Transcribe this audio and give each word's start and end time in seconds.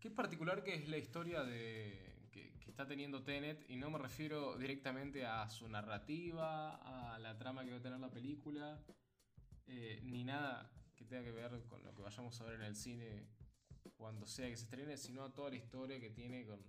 Qué 0.00 0.10
particular 0.10 0.62
que 0.62 0.74
es 0.74 0.88
la 0.88 0.96
historia 0.96 1.42
de, 1.42 2.28
que, 2.30 2.52
está 2.68 2.86
teniendo 2.86 3.24
Tenet, 3.24 3.68
y 3.68 3.74
no 3.74 3.90
me 3.90 3.98
refiero 3.98 4.56
directamente 4.56 5.26
a 5.26 5.48
su 5.50 5.68
narrativa, 5.68 6.76
a 6.76 7.18
la 7.18 7.36
trama 7.36 7.64
que 7.64 7.72
va 7.72 7.78
a 7.78 7.82
tener 7.82 7.98
la 7.98 8.10
película, 8.10 8.80
eh, 9.66 9.98
ni 10.04 10.22
nada 10.22 10.70
que 10.94 11.04
tenga 11.04 11.24
que 11.24 11.32
ver 11.32 11.64
con 11.66 11.82
lo 11.82 11.92
que 11.96 12.02
vayamos 12.02 12.40
a 12.40 12.44
ver 12.44 12.54
en 12.54 12.62
el 12.62 12.76
cine 12.76 13.26
cuando 13.96 14.28
sea 14.28 14.48
que 14.48 14.56
se 14.56 14.64
estrene, 14.64 14.96
sino 14.96 15.24
a 15.24 15.34
toda 15.34 15.50
la 15.50 15.56
historia 15.56 15.98
que 15.98 16.10
tiene 16.10 16.46
con, 16.46 16.62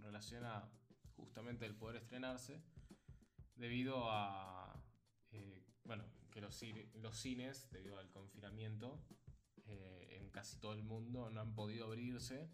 relación 0.00 0.44
a 0.44 0.70
justamente 1.16 1.66
el 1.66 1.74
poder 1.74 1.96
estrenarse, 1.96 2.62
debido 3.56 4.08
a, 4.08 4.80
eh, 5.32 5.64
bueno, 5.82 6.04
que 6.30 6.40
los, 6.40 6.54
cines, 6.54 7.68
debido 7.72 7.98
al 7.98 8.08
confinamiento, 8.10 9.00
eh, 9.66 10.18
en 10.20 10.30
casi 10.30 10.60
todo 10.60 10.74
el 10.74 10.84
mundo 10.84 11.28
no 11.30 11.40
han 11.40 11.56
podido 11.56 11.86
abrirse. 11.86 12.48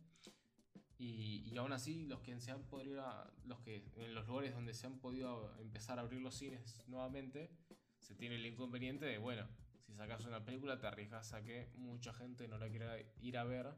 Y, 1.04 1.56
aún 1.58 1.72
así, 1.72 2.06
los 2.06 2.20
que 2.20 2.38
se 2.38 2.52
han 2.52 2.62
podido, 2.62 3.04
los 3.44 3.58
que 3.58 3.84
en 3.96 4.14
los 4.14 4.28
lugares 4.28 4.54
donde 4.54 4.72
se 4.72 4.86
han 4.86 5.00
podido 5.00 5.52
empezar 5.58 5.98
a 5.98 6.02
abrir 6.02 6.20
los 6.20 6.36
cines 6.36 6.84
nuevamente, 6.86 7.50
se 7.98 8.14
tiene 8.14 8.36
el 8.36 8.46
inconveniente 8.46 9.06
de, 9.06 9.18
bueno, 9.18 9.48
si 9.80 9.94
sacas 9.94 10.24
una 10.26 10.44
película 10.44 10.78
te 10.78 10.86
arriesgas 10.86 11.32
a 11.32 11.42
que 11.42 11.72
mucha 11.74 12.12
gente 12.12 12.46
no 12.46 12.56
la 12.56 12.68
quiera 12.68 12.96
ir 13.20 13.36
a 13.36 13.42
ver 13.42 13.74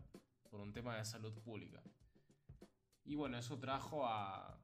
por 0.51 0.61
un 0.61 0.75
tema 0.75 0.99
de 0.99 1.05
salud 1.07 1.33
pública. 1.41 1.83
Y 3.07 3.15
bueno, 3.15 3.39
eso 3.39 3.59
trajo 3.59 4.07
a 4.07 4.61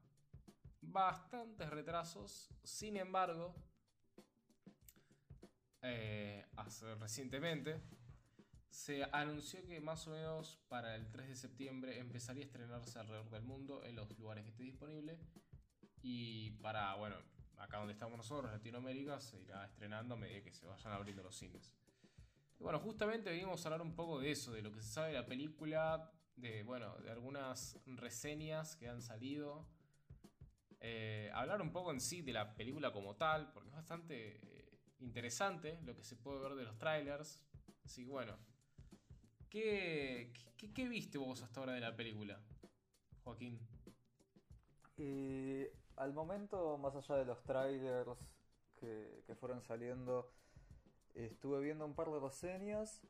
bastantes 0.81 1.67
retrasos. 1.67 2.53
Sin 2.63 2.95
embargo, 2.95 3.55
eh, 5.81 6.45
hace, 6.57 6.93
recientemente 6.93 7.81
se 8.71 9.03
anunció 9.11 9.63
que 9.65 9.81
más 9.81 10.07
o 10.07 10.11
menos 10.11 10.57
para 10.69 10.95
el 10.95 11.11
3 11.11 11.27
de 11.27 11.35
septiembre 11.35 11.99
empezaría 11.99 12.43
a 12.43 12.45
estrenarse 12.45 12.97
alrededor 12.97 13.29
del 13.29 13.43
mundo 13.43 13.83
en 13.83 13.97
los 13.97 14.17
lugares 14.17 14.45
que 14.45 14.49
esté 14.49 14.63
disponible. 14.63 15.19
Y 16.01 16.51
para, 16.61 16.95
bueno, 16.95 17.17
acá 17.57 17.77
donde 17.77 17.93
estamos 17.93 18.17
nosotros, 18.17 18.49
Latinoamérica, 18.49 19.19
se 19.19 19.41
irá 19.41 19.65
estrenando 19.65 20.15
a 20.15 20.17
medida 20.17 20.41
que 20.41 20.53
se 20.53 20.65
vayan 20.65 20.93
abriendo 20.93 21.21
los 21.21 21.35
cines. 21.35 21.75
Y 22.59 22.63
bueno, 22.63 22.79
justamente 22.79 23.29
venimos 23.29 23.63
a 23.63 23.67
hablar 23.67 23.81
un 23.81 23.93
poco 23.93 24.19
de 24.19 24.31
eso, 24.31 24.53
de 24.53 24.61
lo 24.61 24.71
que 24.71 24.81
se 24.81 24.89
sabe 24.89 25.09
de 25.09 25.15
la 25.15 25.25
película, 25.25 26.09
de, 26.37 26.63
bueno, 26.63 26.95
de 26.99 27.11
algunas 27.11 27.77
reseñas 27.85 28.77
que 28.77 28.87
han 28.87 29.01
salido. 29.01 29.67
Eh, 30.79 31.29
hablar 31.33 31.61
un 31.61 31.73
poco 31.73 31.91
en 31.91 31.99
sí 31.99 32.21
de 32.21 32.31
la 32.31 32.55
película 32.55 32.93
como 32.93 33.17
tal, 33.17 33.51
porque 33.51 33.69
es 33.69 33.75
bastante 33.75 34.37
eh, 34.37 34.79
interesante 34.99 35.77
lo 35.83 35.93
que 35.93 36.03
se 36.03 36.15
puede 36.15 36.39
ver 36.39 36.55
de 36.55 36.63
los 36.63 36.77
trailers. 36.77 37.43
Así 37.83 38.05
que 38.05 38.11
bueno, 38.11 38.37
¿Qué, 39.51 40.31
qué, 40.73 40.87
viste 40.87 41.17
vos 41.17 41.43
hasta 41.43 41.59
ahora 41.59 41.73
de 41.73 41.81
la 41.81 41.93
película, 41.93 42.39
Joaquín? 43.25 43.59
Y 44.95 45.65
al 45.97 46.13
momento, 46.13 46.77
más 46.77 46.95
allá 46.95 47.17
de 47.17 47.25
los 47.25 47.43
trailers 47.43 48.17
que, 48.79 49.35
fueron 49.41 49.61
saliendo, 49.61 50.31
estuve 51.15 51.59
viendo 51.59 51.85
un 51.85 51.95
par 51.95 52.09
de 52.11 52.21
reseñas 52.21 53.01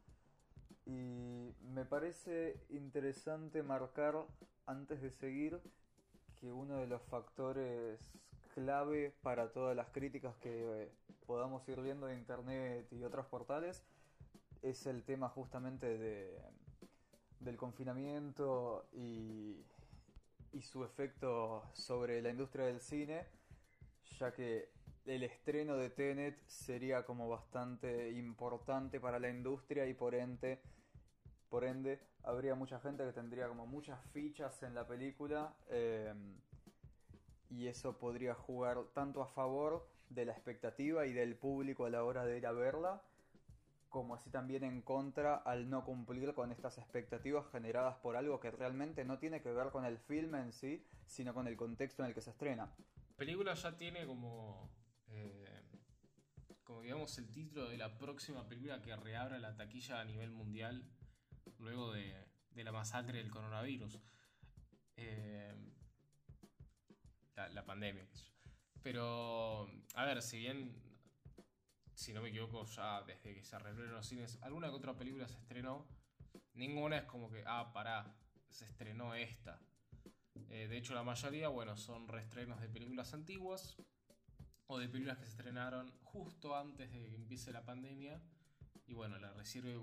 y 0.88 1.53
me 1.61 1.86
parece 1.86 2.59
interesante 2.70 3.61
marcar 3.61 4.26
antes 4.66 5.00
de 5.00 5.11
seguir 5.11 5.61
que 6.39 6.52
uno 6.52 6.78
de 6.78 6.88
los 6.88 7.03
factores 7.03 8.00
clave 8.55 9.14
para 9.22 9.52
todas 9.52 9.76
las 9.76 9.92
críticas 9.92 10.36
que 10.38 10.92
podamos 11.28 11.70
ir 11.70 11.80
viendo 11.81 12.09
en 12.09 12.17
internet 12.17 12.92
y 12.92 13.03
otros 13.03 13.28
portales 13.28 13.83
es 14.62 14.86
el 14.86 15.04
tema 15.04 15.30
justamente 15.30 15.98
de, 15.98 16.40
del 17.40 17.58
confinamiento 17.58 18.88
y, 18.94 19.66
y 20.54 20.62
su 20.62 20.84
efecto 20.84 21.64
sobre 21.73 22.22
la 22.22 22.30
industria 22.30 22.66
del 22.66 22.80
cine, 22.80 23.26
ya 24.20 24.32
que 24.33 24.70
el 25.05 25.23
estreno 25.23 25.77
de 25.77 25.89
Tenet 25.89 26.38
sería 26.48 27.05
como 27.05 27.27
bastante 27.27 28.11
importante 28.11 28.99
para 28.99 29.20
la 29.20 29.30
industria 29.30 29.88
y 29.88 29.94
por 29.94 30.14
ende, 30.14 30.61
por 31.49 31.64
ende 31.64 31.99
habría 32.23 32.54
mucha 32.54 32.80
gente 32.80 33.04
que 33.04 33.14
tendría 33.14 33.48
como 33.48 33.66
muchas 33.66 33.99
fichas 34.11 34.61
en 34.64 34.76
la 34.76 34.86
película 34.86 35.55
eh, 35.70 36.14
y 37.49 37.67
eso 37.67 37.98
podría 37.98 38.36
jugar 38.36 38.78
tanto 38.93 39.23
a 39.23 39.28
favor 39.28 39.88
de 40.10 40.26
la 40.26 40.33
expectativa 40.33 41.05
y 41.08 41.14
del 41.14 41.36
público 41.36 41.86
a 41.86 41.89
la 41.89 42.04
hora 42.04 42.26
de 42.26 42.38
ir 42.38 42.45
a 42.45 42.52
verla 42.52 43.02
como 43.92 44.16
así 44.16 44.30
también 44.32 44.64
en 44.64 44.82
contra 44.82 45.36
al 45.36 45.70
no 45.70 45.84
cumplir 45.84 46.34
con 46.34 46.52
estas 46.52 46.78
expectativas 46.78 47.46
generadas 47.52 47.98
por 47.98 48.16
algo 48.16 48.40
que 48.40 48.50
realmente 48.50 49.04
no 49.04 49.20
tiene 49.20 49.42
que 49.42 49.52
ver 49.52 49.70
con 49.70 49.84
el 49.84 50.00
filme 50.00 50.40
en 50.40 50.54
sí, 50.54 50.88
sino 51.06 51.34
con 51.34 51.46
el 51.46 51.58
contexto 51.58 52.02
en 52.02 52.08
el 52.08 52.16
que 52.16 52.22
se 52.22 52.32
estrena. 52.32 52.74
La 53.10 53.16
película 53.18 53.54
ya 53.54 53.78
tiene 53.78 54.08
como, 54.08 54.72
eh, 55.10 55.62
como 56.64 56.82
digamos, 56.82 57.18
el 57.18 57.30
título 57.30 57.68
de 57.68 57.78
la 57.78 57.98
próxima 57.98 58.48
película 58.48 58.82
que 58.82 58.96
reabra 58.96 59.38
la 59.40 59.58
taquilla 59.58 60.00
a 60.00 60.06
nivel 60.06 60.32
mundial 60.32 60.90
luego 61.60 61.92
de, 61.92 62.16
la 62.56 62.72
masacre 62.72 63.18
del 63.18 63.30
coronavirus. 63.30 64.00
Eh, 64.96 65.54
la, 67.36 67.50
la 67.50 67.66
pandemia. 67.66 68.08
Pero, 68.82 69.70
a 69.96 70.06
ver, 70.06 70.22
si 70.22 70.40
bien 70.40 70.91
si 72.02 72.14
no 72.14 72.22
me 72.22 72.30
equivoco, 72.30 72.66
ya 72.66 73.04
desde 73.04 73.36
que 73.36 73.44
se 73.44 73.56
arreglaron 73.56 73.94
los 73.94 74.08
cines, 74.08 74.39
alguna 74.42 74.70
que 74.70 74.73
otra 74.73 74.98
película 74.98 75.28
se 75.28 75.38
estrenó. 75.38 75.86
Ninguna 76.56 76.98
es 76.98 77.04
como 77.04 77.30
que, 77.30 77.44
ah, 77.45 77.72
pará, 77.72 78.16
se 78.50 78.66
estrenó 78.66 79.14
esta. 79.14 79.62
Eh, 80.50 80.67
de 80.67 80.78
hecho, 80.78 80.95
la 80.95 81.04
mayoría, 81.04 81.50
bueno, 81.50 81.78
son 81.78 82.08
reestrenos 82.08 82.60
de 82.60 82.70
películas 82.70 83.14
antiguas 83.14 83.78
o 84.66 84.80
de 84.80 84.90
películas 84.90 85.20
que 85.20 85.26
se 85.26 85.32
estrenaron 85.32 85.92
justo 86.02 86.56
antes 86.56 86.92
de 86.92 87.10
que 87.10 87.16
empiece 87.16 87.52
la 87.52 87.64
pandemia. 87.64 88.20
Y 88.88 88.94
bueno, 88.95 89.17
le 89.20 89.45
sirve, 89.45 89.80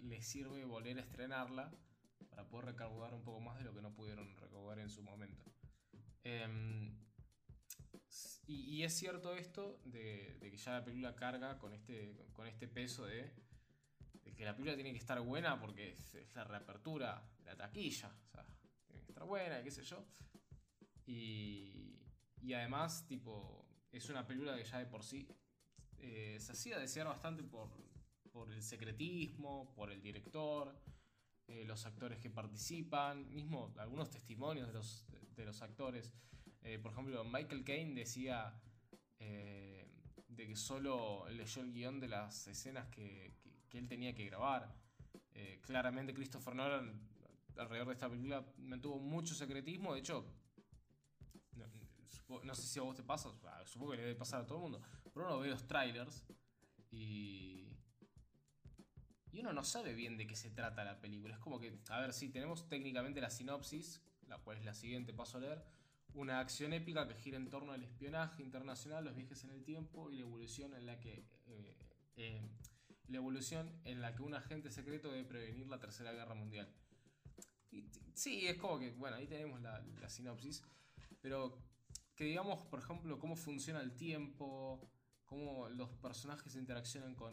le, 0.00 0.22
sirve 0.22 0.64
volver 0.64 0.96
a 0.96 1.02
estrenarla 1.02 1.70
para 2.30 2.48
poder 2.48 2.64
recaudar 2.66 3.12
un 3.12 3.22
poco 3.22 3.40
más 3.40 3.58
de 3.58 3.64
lo 3.64 3.74
que 3.74 3.82
no 3.82 3.94
pudieron 3.94 4.34
recaudar 4.38 4.78
en 4.78 4.88
su 4.88 5.02
momento. 5.02 5.44
Eh, 6.24 6.96
y, 8.48 8.82
es 8.82 8.94
cierto 8.94 9.34
esto 9.34 9.80
de, 9.84 10.38
que 10.40 10.56
ya 10.56 10.72
la 10.72 10.84
película 10.84 11.14
carga 11.14 11.58
con 11.58 11.74
este, 11.74 12.16
con 12.32 12.46
este 12.46 12.66
peso 12.66 13.04
de, 13.04 13.30
que 14.36 14.44
la 14.44 14.54
película 14.54 14.74
tiene 14.74 14.92
que 14.92 14.98
estar 14.98 15.20
buena 15.20 15.60
porque 15.60 15.92
es, 15.92 16.34
la 16.34 16.44
reapertura 16.44 17.22
la 17.44 17.56
taquilla. 17.56 18.08
O 18.08 18.30
sea, 18.30 18.46
tiene 18.86 19.04
que 19.04 19.12
estar 19.12 19.24
buena, 19.24 19.62
qué 19.62 19.70
sé 19.70 19.82
yo. 19.82 20.04
Y, 21.06 21.98
y 22.40 22.52
además, 22.54 23.06
tipo, 23.06 23.66
es 23.92 24.08
una 24.08 24.26
película 24.26 24.56
que 24.56 24.64
ya 24.64 24.78
de 24.78 24.86
por 24.86 25.02
sí 25.02 25.28
eh, 25.98 26.36
se 26.40 26.52
hacía 26.52 26.78
desear 26.78 27.06
bastante 27.06 27.42
por, 27.42 27.70
por 28.32 28.52
el 28.52 28.62
secretismo, 28.62 29.72
por 29.74 29.90
el 29.90 30.00
director. 30.00 30.74
Eh, 31.48 31.64
los 31.64 31.86
actores 31.86 32.18
que 32.18 32.28
participan, 32.28 33.32
mismo 33.32 33.72
algunos 33.78 34.10
testimonios 34.10 34.68
de 34.68 34.74
los, 34.74 35.06
de, 35.34 35.44
los 35.46 35.62
actores. 35.62 36.12
Eh, 36.62 36.78
por 36.78 36.92
ejemplo, 36.92 37.24
Michael 37.24 37.64
Caine 37.64 37.94
decía 37.94 38.60
eh, 39.18 39.86
de 40.28 40.46
que 40.46 40.56
solo 40.56 41.28
leyó 41.30 41.62
el 41.62 41.72
guion 41.72 42.00
de 42.00 42.08
las 42.08 42.46
escenas 42.46 42.88
que, 42.88 43.36
él 43.72 43.88
tenía 43.88 44.14
que 44.14 44.24
grabar. 44.24 44.74
claramente 45.62 46.12
Christopher 46.12 46.54
Nolan 46.54 47.08
alrededor 47.58 47.88
de 47.88 47.92
esta 47.94 48.08
película 48.08 48.44
mantuvo 48.58 48.98
mucho 48.98 49.34
secretismo, 49.34 49.94
de 49.94 50.00
hecho... 50.00 50.24
No, 52.44 52.54
sé 52.54 52.62
si 52.62 52.78
a 52.78 52.82
vos 52.82 52.94
te 52.94 53.02
pasa, 53.02 53.30
supongo 53.64 53.92
que 53.92 53.96
le 53.96 54.02
debe 54.02 54.14
pasar 54.14 54.42
a 54.42 54.46
todo 54.46 54.58
el 54.58 54.62
mundo, 54.62 54.82
pero 55.14 55.26
uno 55.26 55.38
ve 55.38 55.48
los 55.48 55.66
trailers 55.66 56.26
y, 56.90 57.74
y 59.32 59.40
uno 59.40 59.54
no 59.54 59.64
sabe 59.64 59.94
bien 59.94 60.18
de 60.18 60.26
qué 60.26 60.36
se 60.36 60.50
trata 60.50 60.84
la 60.84 61.00
película. 61.00 61.34
Es 61.34 61.40
como 61.40 61.58
que, 61.58 61.80
a 61.88 62.00
ver, 62.00 62.12
sí, 62.12 62.28
tenemos 62.28 62.68
técnicamente 62.68 63.22
la 63.22 63.30
sinopsis, 63.30 64.02
la 64.26 64.36
cual 64.36 64.58
es 64.58 64.64
la 64.66 64.74
siguiente, 64.74 65.14
paso 65.14 65.38
a 65.38 65.40
leer. 65.40 65.64
Una 66.14 66.40
acción 66.40 66.72
épica 66.72 67.06
que 67.06 67.14
gira 67.14 67.36
en 67.36 67.48
torno 67.48 67.72
al 67.72 67.84
espionaje 67.84 68.42
internacional, 68.42 69.04
los 69.04 69.14
viajes 69.14 69.44
en 69.44 69.50
el 69.50 69.62
tiempo 69.62 70.10
y 70.10 70.16
la 70.16 70.22
evolución 70.22 70.74
en 70.74 70.86
la 70.86 70.98
que... 71.00 71.24
Eh, 71.46 71.76
eh, 72.16 72.48
la 73.08 73.16
evolución 73.16 73.72
en 73.84 74.02
la 74.02 74.14
que 74.14 74.22
un 74.22 74.34
agente 74.34 74.70
secreto 74.70 75.10
debe 75.10 75.24
prevenir 75.24 75.66
la 75.66 75.78
Tercera 75.78 76.12
Guerra 76.12 76.34
Mundial. 76.34 76.68
sí, 78.12 78.46
es 78.46 78.58
como 78.58 78.78
que, 78.78 78.90
bueno, 78.90 79.16
ahí 79.16 79.26
tenemos 79.26 79.62
la, 79.62 79.80
la 79.80 80.10
sinopsis. 80.10 80.62
Pero 81.22 81.58
que 82.18 82.24
digamos, 82.24 82.64
por 82.66 82.80
ejemplo, 82.80 83.18
cómo 83.18 83.36
funciona 83.36 83.80
el 83.80 83.94
tiempo, 83.94 84.90
cómo 85.24 85.68
los 85.68 85.88
personajes 85.90 86.56
interaccionan 86.56 87.14
con, 87.14 87.32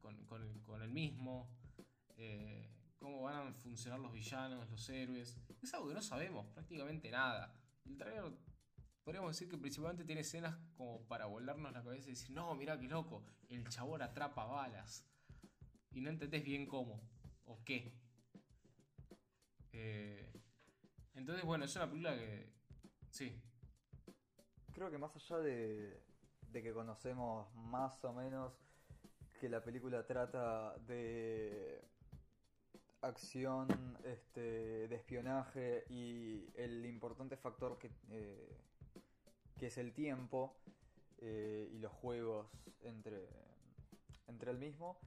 con, 0.00 0.82
el, 0.82 0.90
mismo, 0.90 1.48
eh, 2.16 2.68
cómo 2.98 3.22
van 3.22 3.48
a 3.48 3.52
funcionar 3.52 4.00
los 4.00 4.12
villanos, 4.12 4.68
los 4.70 4.88
héroes. 4.88 5.38
Es 5.62 5.74
algo 5.74 5.88
que 5.88 5.94
no 5.94 6.02
sabemos 6.02 6.46
prácticamente 6.48 7.10
nada. 7.12 7.54
El 7.88 7.96
trailer 7.96 8.32
podríamos 9.02 9.32
decir 9.32 9.48
que 9.48 9.56
principalmente 9.56 10.04
tiene 10.04 10.20
escenas 10.20 10.54
como 10.76 11.02
para 11.08 11.26
volarnos 11.26 11.72
la 11.72 11.82
cabeza 11.82 12.08
y 12.08 12.12
decir, 12.12 12.30
no, 12.30 12.54
mira 12.54 12.78
qué 12.78 12.86
loco, 12.86 13.24
el 13.48 13.66
chabón 13.68 14.02
atrapa 14.02 14.44
balas. 14.44 15.06
Y 15.92 16.02
no 16.02 16.10
entendés 16.10 16.44
bien 16.44 16.66
cómo 16.66 17.00
o 17.46 17.64
qué. 17.64 17.94
Eh, 19.72 20.30
entonces, 21.14 21.44
bueno, 21.44 21.64
es 21.64 21.74
una 21.76 21.88
película 21.88 22.14
que. 22.16 22.52
Sí. 23.10 23.40
Creo 24.72 24.90
que 24.90 24.98
más 24.98 25.16
allá 25.16 25.38
de, 25.38 26.04
de 26.42 26.62
que 26.62 26.74
conocemos 26.74 27.52
más 27.54 28.04
o 28.04 28.12
menos 28.12 28.52
que 29.40 29.48
la 29.48 29.64
película 29.64 30.06
trata 30.06 30.76
de 30.80 31.82
acción, 33.02 33.96
este, 34.04 34.88
de 34.88 34.96
espionaje 34.96 35.84
y 35.88 36.46
el 36.54 36.84
importante 36.86 37.36
factor 37.36 37.78
que, 37.78 37.90
eh, 38.10 38.58
que 39.58 39.66
es 39.66 39.78
el 39.78 39.92
tiempo 39.92 40.56
eh, 41.18 41.68
y 41.72 41.78
los 41.78 41.92
juegos 41.92 42.46
entre, 42.82 43.28
entre 44.26 44.50
el 44.50 44.58
mismo. 44.58 44.98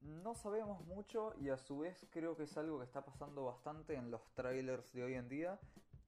No 0.00 0.34
sabemos 0.34 0.84
mucho 0.84 1.34
y 1.40 1.48
a 1.50 1.58
su 1.58 1.78
vez 1.78 2.06
creo 2.10 2.36
que 2.36 2.44
es 2.44 2.56
algo 2.56 2.78
que 2.78 2.84
está 2.84 3.04
pasando 3.04 3.44
bastante 3.44 3.94
en 3.94 4.10
los 4.10 4.22
trailers 4.34 4.92
de 4.92 5.02
hoy 5.02 5.14
en 5.14 5.28
día, 5.28 5.58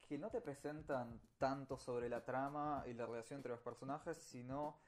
que 0.09 0.19
no 0.19 0.31
te 0.31 0.41
presentan 0.41 1.21
tanto 1.39 1.77
sobre 1.77 2.09
la 2.09 2.25
trama 2.25 2.85
y 2.87 2.95
la 2.95 3.07
relación 3.07 3.39
entre 3.39 3.53
los 3.53 3.61
personajes, 3.61 4.17
sino 4.17 4.79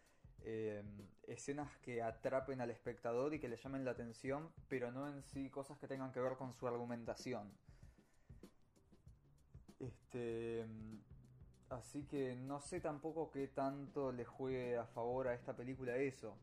eh, 0.44 0.82
escenas 1.26 1.70
que 1.78 2.02
atrapen 2.02 2.60
al 2.60 2.70
espectador 2.70 3.34
y 3.34 3.40
que 3.40 3.48
le 3.48 3.56
llamen 3.56 3.84
la 3.84 3.92
atención, 3.92 4.50
pero 4.68 4.90
no 4.90 5.08
en 5.08 5.22
sí 5.22 5.50
cosas 5.50 5.78
que 5.78 5.88
tengan 5.88 6.12
que 6.12 6.20
ver 6.20 6.36
con 6.36 6.52
su 6.52 6.66
argumentación. 6.66 7.50
Este, 9.78 10.64
así 11.70 12.04
que 12.04 12.36
no 12.36 12.60
sé 12.60 12.80
tampoco 12.80 13.30
qué 13.30 13.48
tanto 13.48 14.12
le 14.12 14.24
juegue 14.24 14.76
a 14.76 14.86
favor 14.86 15.28
a 15.28 15.34
esta 15.34 15.56
película 15.56 15.96
eso. 15.96 16.36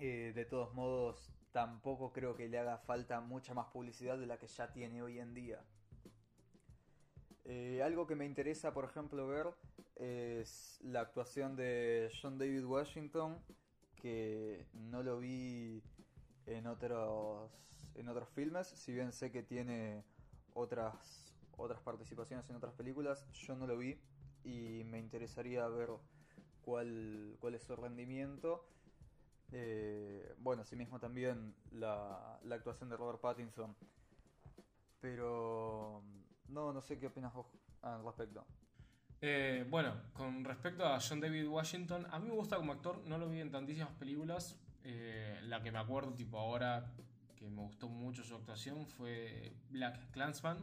Eh, 0.00 0.32
de 0.34 0.44
todos 0.44 0.74
modos, 0.74 1.30
tampoco 1.52 2.12
creo 2.12 2.36
que 2.36 2.48
le 2.48 2.58
haga 2.58 2.78
falta 2.78 3.20
mucha 3.20 3.54
más 3.54 3.66
publicidad 3.68 4.18
de 4.18 4.26
la 4.26 4.38
que 4.38 4.46
ya 4.46 4.72
tiene 4.72 5.02
hoy 5.02 5.18
en 5.18 5.34
día. 5.34 5.64
Eh, 7.44 7.80
algo 7.82 8.06
que 8.06 8.16
me 8.16 8.26
interesa, 8.26 8.74
por 8.74 8.84
ejemplo, 8.84 9.26
ver 9.26 9.46
es 9.96 10.78
la 10.82 11.00
actuación 11.00 11.56
de 11.56 12.10
John 12.20 12.38
David 12.38 12.64
Washington, 12.64 13.38
que 13.96 14.66
no 14.72 15.02
lo 15.02 15.18
vi 15.18 15.82
en 16.46 16.66
otros 16.66 17.50
en 17.94 18.08
otros 18.08 18.28
filmes, 18.28 18.66
si 18.66 18.92
bien 18.92 19.12
sé 19.12 19.32
que 19.32 19.42
tiene 19.42 20.04
otras 20.52 21.34
otras 21.56 21.80
participaciones 21.80 22.48
en 22.50 22.56
otras 22.56 22.74
películas, 22.74 23.26
yo 23.32 23.56
no 23.56 23.66
lo 23.66 23.78
vi 23.78 23.98
y 24.44 24.84
me 24.84 24.98
interesaría 24.98 25.66
ver 25.68 25.90
cuál, 26.62 27.36
cuál 27.40 27.54
es 27.54 27.62
su 27.62 27.74
rendimiento. 27.74 28.66
Eh, 29.52 30.34
bueno, 30.38 30.62
asimismo 30.62 31.00
también 31.00 31.54
la, 31.70 32.38
la 32.42 32.56
actuación 32.56 32.90
de 32.90 32.96
Robert 32.96 33.20
Pattinson. 33.20 33.74
Pero 35.00 36.02
no, 36.48 36.72
no 36.72 36.82
sé 36.82 36.98
qué 36.98 37.06
opinas 37.06 37.32
vos 37.32 37.46
al 37.82 38.04
respecto. 38.04 38.44
Eh, 39.20 39.64
bueno, 39.70 39.94
con 40.12 40.44
respecto 40.44 40.84
a 40.84 41.00
John 41.00 41.20
David 41.20 41.48
Washington, 41.48 42.06
a 42.10 42.18
mí 42.18 42.28
me 42.28 42.34
gusta 42.34 42.56
como 42.56 42.72
actor, 42.72 43.02
no 43.06 43.16
lo 43.18 43.28
vi 43.28 43.40
en 43.40 43.50
tantísimas 43.50 43.92
películas. 43.94 44.60
Eh, 44.84 45.40
la 45.44 45.62
que 45.62 45.72
me 45.72 45.78
acuerdo, 45.78 46.12
tipo 46.14 46.38
ahora, 46.38 46.92
que 47.34 47.48
me 47.48 47.62
gustó 47.62 47.88
mucho 47.88 48.22
su 48.22 48.34
actuación 48.34 48.86
fue 48.86 49.54
Black 49.70 50.10
Clansman, 50.10 50.58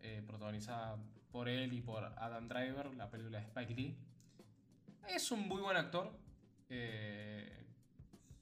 eh, 0.00 0.22
protagonizada 0.26 0.98
por 1.30 1.48
él 1.48 1.72
y 1.72 1.80
por 1.80 2.04
Adam 2.04 2.48
Driver, 2.48 2.94
la 2.94 3.10
película 3.10 3.38
de 3.38 3.44
Spike 3.44 3.74
Lee. 3.74 3.96
Es 5.08 5.30
un 5.30 5.46
muy 5.48 5.60
buen 5.60 5.76
actor. 5.76 6.12
qué 6.68 7.44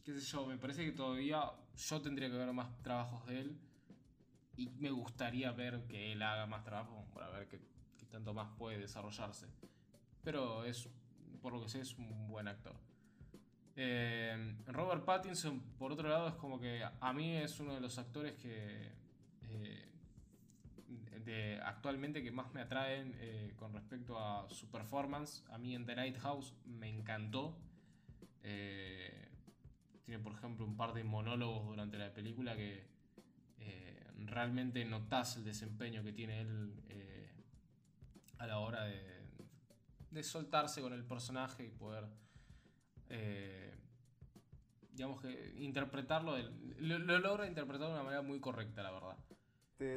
sé 0.05 0.21
yo, 0.21 0.47
me 0.47 0.59
parece 0.59 0.85
que 0.85 0.93
todavía 0.93 1.53
yo 1.77 2.03
tendría 2.03 2.31
que 2.31 2.37
ver 2.37 2.53
más 2.53 2.83
trabajos 2.83 3.27
de 3.27 3.41
él. 3.41 3.59
Y 4.57 4.71
me 4.71 4.91
gustaría 4.91 5.53
ver 5.53 5.87
que 5.87 6.13
él 6.13 6.23
haga 6.23 6.47
más 6.47 6.65
trabajo 6.65 7.07
para 7.15 7.31
ver 7.31 7.49
qué 7.49 7.61
tanto 8.11 8.35
más 8.35 8.49
puede 8.59 8.79
desarrollarse. 8.79 9.47
Pero 10.25 10.65
es, 10.65 10.89
por 11.41 11.53
lo 11.53 11.63
que 11.63 11.69
sé, 11.69 11.81
es 11.81 11.97
un 11.99 12.29
buen 12.29 12.49
actor. 12.49 12.77
Eh, 13.81 14.57
Robert 14.67 15.05
Pattinson, 15.05 15.61
por 15.79 15.93
otro 15.93 16.09
lado, 16.09 16.29
es 16.29 16.35
como 16.35 16.59
que 16.59 16.83
a 16.83 17.13
mí 17.13 17.37
es 17.37 17.61
uno 17.61 17.75
de 17.75 17.81
los 17.81 17.97
actores 17.97 18.35
que 18.35 18.91
eh, 19.43 19.89
de, 21.25 21.61
actualmente 21.63 22.23
que 22.23 22.33
más 22.33 22.53
me 22.53 22.61
atraen 22.61 23.15
eh, 23.21 23.53
con 23.57 23.73
respecto 23.73 24.19
a 24.19 24.51
su 24.51 24.69
performance. 24.69 25.45
A 25.51 25.59
mí 25.59 25.77
en 25.77 25.87
The 25.87 25.95
Lighthouse 25.95 26.55
me 26.67 26.89
encantó. 26.89 27.57
tiene, 28.43 30.19
por 30.25 30.33
ejemplo, 30.33 30.65
un 30.65 30.77
par 30.77 30.93
de 30.93 31.05
monólogos 31.05 31.67
durante 31.67 31.99
la 31.99 32.13
película 32.13 32.57
que 32.57 32.89
realmente 34.25 34.85
notas 34.85 35.37
el 35.37 35.45
desempeño 35.45 36.03
que 36.03 36.13
tiene 36.13 36.41
él 36.41 36.73
a 38.39 38.47
la 38.47 38.59
hora 38.59 38.85
de, 38.85 39.19
de 40.11 40.23
soltarse 40.23 40.81
con 40.81 40.93
el 40.93 41.05
personaje 41.05 41.65
y 41.65 41.71
poder, 41.71 42.07
eh, 43.09 43.75
digamos 44.93 45.21
que 45.21 45.55
interpretarlo, 45.57 46.37
lo, 46.79 46.99
logra 46.99 47.47
interpretar 47.47 47.89
de 47.89 47.95
una 47.95 48.03
manera 48.03 48.23
muy 48.23 48.41
correcta, 48.41 48.83
la 48.83 48.91
verdad. 48.91 49.17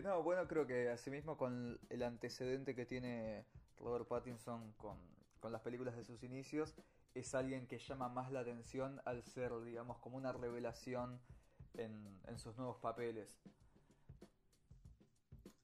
no, 0.04 0.24
bueno, 0.24 0.48
creo 0.48 0.68
que 0.68 0.90
asimismo 0.90 1.38
con 1.38 1.80
el 1.90 2.04
antecedente 2.04 2.76
que 2.76 2.86
tiene 2.86 3.46
Robert 3.78 4.08
Pattinson 4.08 4.74
con, 4.74 4.98
con 5.40 5.52
las 5.52 5.62
películas 5.62 5.96
de 5.96 6.04
sus 6.04 6.24
inicios, 6.24 6.76
es 7.14 7.36
alguien 7.36 7.68
que 7.68 7.78
llama 7.78 8.10
más 8.10 8.32
la 8.32 8.42
atención 8.42 9.02
al 9.06 9.24
ser, 9.24 9.52
digamos, 9.64 9.98
como 10.00 10.18
una 10.18 10.32
revelación 10.32 11.20
en, 11.74 12.20
en 12.28 12.40
sus 12.40 12.58
nuevos 12.58 12.78
papeles. 12.78 13.42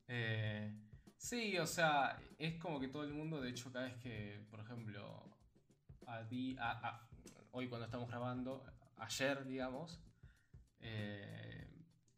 Eh, 0.09 0.74
Sí, 1.17 1.57
o 1.57 1.65
sea, 1.65 2.19
es 2.37 2.55
como 2.59 2.79
que 2.79 2.87
todo 2.87 3.03
el 3.03 3.13
mundo, 3.13 3.41
de 3.41 3.49
hecho, 3.49 3.71
cada 3.71 3.85
vez 3.85 3.97
que, 3.97 4.45
por 4.49 4.59
ejemplo, 4.59 5.23
hoy 7.51 7.67
cuando 7.67 7.85
estamos 7.85 8.07
grabando, 8.07 8.63
ayer, 8.97 9.45
digamos, 9.45 9.99
eh, 10.79 11.67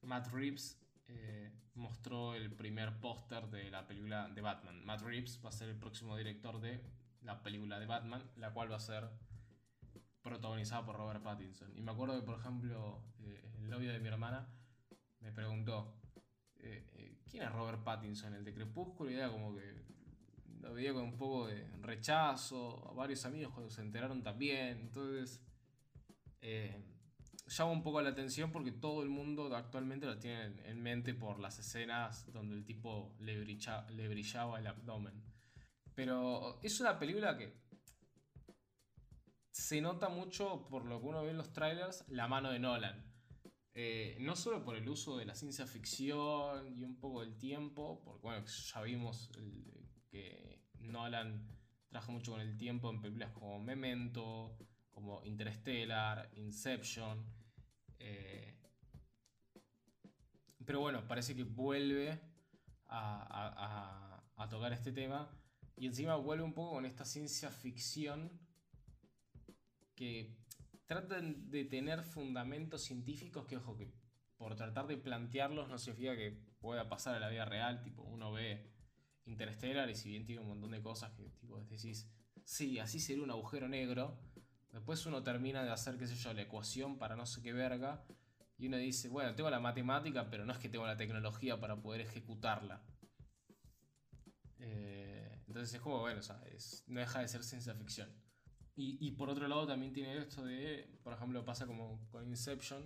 Matt 0.01 0.27
Reeves 0.27 0.79
eh, 1.07 1.51
mostró 1.75 2.35
el 2.35 2.51
primer 2.51 2.99
póster 2.99 3.47
de 3.47 3.71
la 3.71 3.87
película 3.87 4.27
de 4.29 4.41
Batman. 4.41 4.85
Matt 4.85 5.01
Reeves 5.01 5.39
va 5.43 5.49
a 5.49 5.53
ser 5.53 5.69
el 5.69 5.77
próximo 5.77 6.17
director 6.17 6.59
de 6.59 6.83
la 7.21 7.41
película 7.41 7.79
de 7.79 7.85
Batman, 7.85 8.29
la 8.35 8.53
cual 8.53 8.71
va 8.71 8.75
a 8.75 8.81
ser 8.81 9.09
protagonizada 10.21 10.85
por 10.85 10.97
Robert 10.97 11.23
Pattinson. 11.23 11.75
Y 11.75 11.81
me 11.81 11.91
acuerdo 11.91 12.19
que, 12.19 12.25
por 12.25 12.39
ejemplo, 12.39 13.01
eh, 13.21 13.49
el 13.55 13.69
novio 13.69 13.91
de 13.91 13.99
mi 13.99 14.09
hermana 14.09 14.47
me 15.21 15.31
preguntó, 15.31 15.95
¿quién 17.29 17.43
es 17.43 17.51
Robert 17.51 17.83
Pattinson? 17.83 18.33
El 18.33 18.43
de 18.43 18.53
Crepúsculo, 18.53 19.11
y 19.11 19.15
era 19.15 19.29
como 19.29 19.55
que 19.55 19.89
lo 20.61 20.73
veía 20.73 20.93
con 20.93 21.03
un 21.03 21.17
poco 21.17 21.47
de 21.47 21.65
rechazo, 21.81 22.87
a 22.89 22.93
varios 22.93 23.25
amigos 23.25 23.53
cuando 23.53 23.71
se 23.71 23.81
enteraron 23.81 24.21
también, 24.23 24.79
entonces 24.79 25.41
eh, 26.41 26.83
llama 27.47 27.71
un 27.71 27.83
poco 27.83 28.01
la 28.01 28.09
atención 28.09 28.51
porque 28.51 28.71
todo 28.71 29.03
el 29.03 29.09
mundo 29.09 29.55
actualmente 29.55 30.05
lo 30.05 30.19
tiene 30.19 30.69
en 30.69 30.81
mente 30.81 31.13
por 31.13 31.39
las 31.39 31.59
escenas 31.59 32.31
donde 32.31 32.55
el 32.55 32.65
tipo 32.65 33.15
le, 33.19 33.43
le 33.43 34.07
brillaba 34.07 34.59
el 34.59 34.67
abdomen. 34.67 35.23
Pero 35.95 36.59
es 36.61 36.79
una 36.79 36.97
película 36.99 37.37
que 37.37 37.53
se 39.51 39.81
nota 39.81 40.09
mucho 40.09 40.65
por 40.69 40.85
lo 40.85 41.01
que 41.01 41.07
uno 41.07 41.23
ve 41.23 41.31
en 41.31 41.37
los 41.37 41.51
trailers 41.51 42.05
la 42.09 42.27
mano 42.27 42.51
de 42.51 42.59
Nolan. 42.59 43.08
Eh, 43.75 44.17
no 44.19 44.35
solo 44.35 44.63
por 44.63 44.75
el 44.75 44.89
uso 44.89 45.17
de 45.17 45.25
la 45.25 45.35
ciencia 45.35 45.65
ficción 45.65 46.67
y 46.67 46.83
un 46.83 46.99
poco 46.99 47.21
del 47.21 47.37
tiempo, 47.37 48.01
porque 48.03 48.21
bueno, 48.21 48.45
ya 48.45 48.81
vimos 48.81 49.31
que 50.09 50.61
Nolan 50.79 51.47
trabaja 51.89 52.11
mucho 52.11 52.31
con 52.31 52.41
el 52.41 52.57
tiempo 52.57 52.89
en 52.89 53.01
películas 53.01 53.31
como 53.31 53.59
Memento, 53.59 54.57
como 54.91 55.23
Interstellar, 55.23 56.29
Inception. 56.33 57.25
Eh, 57.99 58.55
pero 60.65 60.81
bueno, 60.81 61.07
parece 61.07 61.35
que 61.35 61.43
vuelve 61.43 62.19
a, 62.87 64.23
a, 64.35 64.49
tocar 64.49 64.73
este 64.73 64.91
tema 64.91 65.29
y 65.75 65.85
encima 65.85 66.15
vuelve 66.15 66.43
un 66.43 66.53
poco 66.53 66.73
con 66.73 66.85
esta 66.85 67.05
ciencia 67.05 67.51
ficción 67.51 68.31
que 69.95 70.38
tratan 70.89 71.51
de 71.51 71.65
tener 71.65 72.01
fundamentos 72.01 72.81
científicos 72.81 73.45
que, 73.45 73.57
ojo, 73.57 73.77
que 73.77 73.93
por 74.37 74.55
tratar 74.55 74.87
de 74.87 74.97
plantearlos 74.97 75.69
no 75.69 75.77
significa 75.77 76.15
que 76.15 76.31
pueda 76.59 76.89
pasar 76.89 77.13
a 77.13 77.19
la 77.19 77.29
vida 77.29 77.45
real. 77.45 77.83
Tipo, 77.83 78.01
uno 78.01 78.31
ve 78.31 78.73
Interstellar 79.25 79.87
y 79.87 80.09
bien 80.09 80.25
tiene 80.25 80.41
un 80.41 80.47
montón 80.47 80.71
de 80.71 80.81
cosas 80.81 81.11
que 81.11 81.29
tipo, 81.39 81.59
decís, 81.65 82.09
sí, 82.43 82.79
así 82.79 82.99
sería 82.99 83.21
un 83.21 83.29
agujero 83.29 83.69
negro. 83.69 84.19
Después 84.71 85.05
uno 85.05 85.21
termina 85.21 85.63
de 85.63 85.69
hacer, 85.69 85.95
qué 85.95 86.07
sé 86.07 86.15
yo, 86.15 86.33
la 86.33 86.41
ecuación 86.41 86.97
para 86.97 87.15
no 87.15 87.27
sé 87.27 87.43
qué 87.43 87.53
verga. 87.53 88.03
Y 88.57 88.65
uno 88.65 88.77
dice, 88.77 89.09
bueno, 89.09 89.35
tengo 89.35 89.51
la 89.51 89.59
matemática, 89.59 90.27
pero 90.31 90.43
no 90.43 90.53
es 90.53 90.57
que 90.57 90.69
tengo 90.69 90.87
la 90.87 90.97
tecnología 90.97 91.59
para 91.59 91.75
poder 91.79 92.01
ejecutarla. 92.01 92.81
Eh, 94.57 95.43
entonces 95.45 95.75
es 95.75 95.81
como, 95.81 95.99
bueno, 95.99 96.19
no 96.87 96.99
deja 96.99 97.19
de 97.19 97.27
ser 97.27 97.43
ciencia 97.43 97.75
ficción. 97.75 98.09
Y, 98.81 99.11
por 99.11 99.29
otro 99.29 99.45
lado 99.49 99.67
también 99.67 99.91
tiene 99.91 100.17
esto 100.17 100.41
de, 100.45 100.87
por 101.03 101.11
ejemplo, 101.11 101.43
pasa 101.43 101.67
como 101.67 102.07
con 102.11 102.25
Inception, 102.25 102.81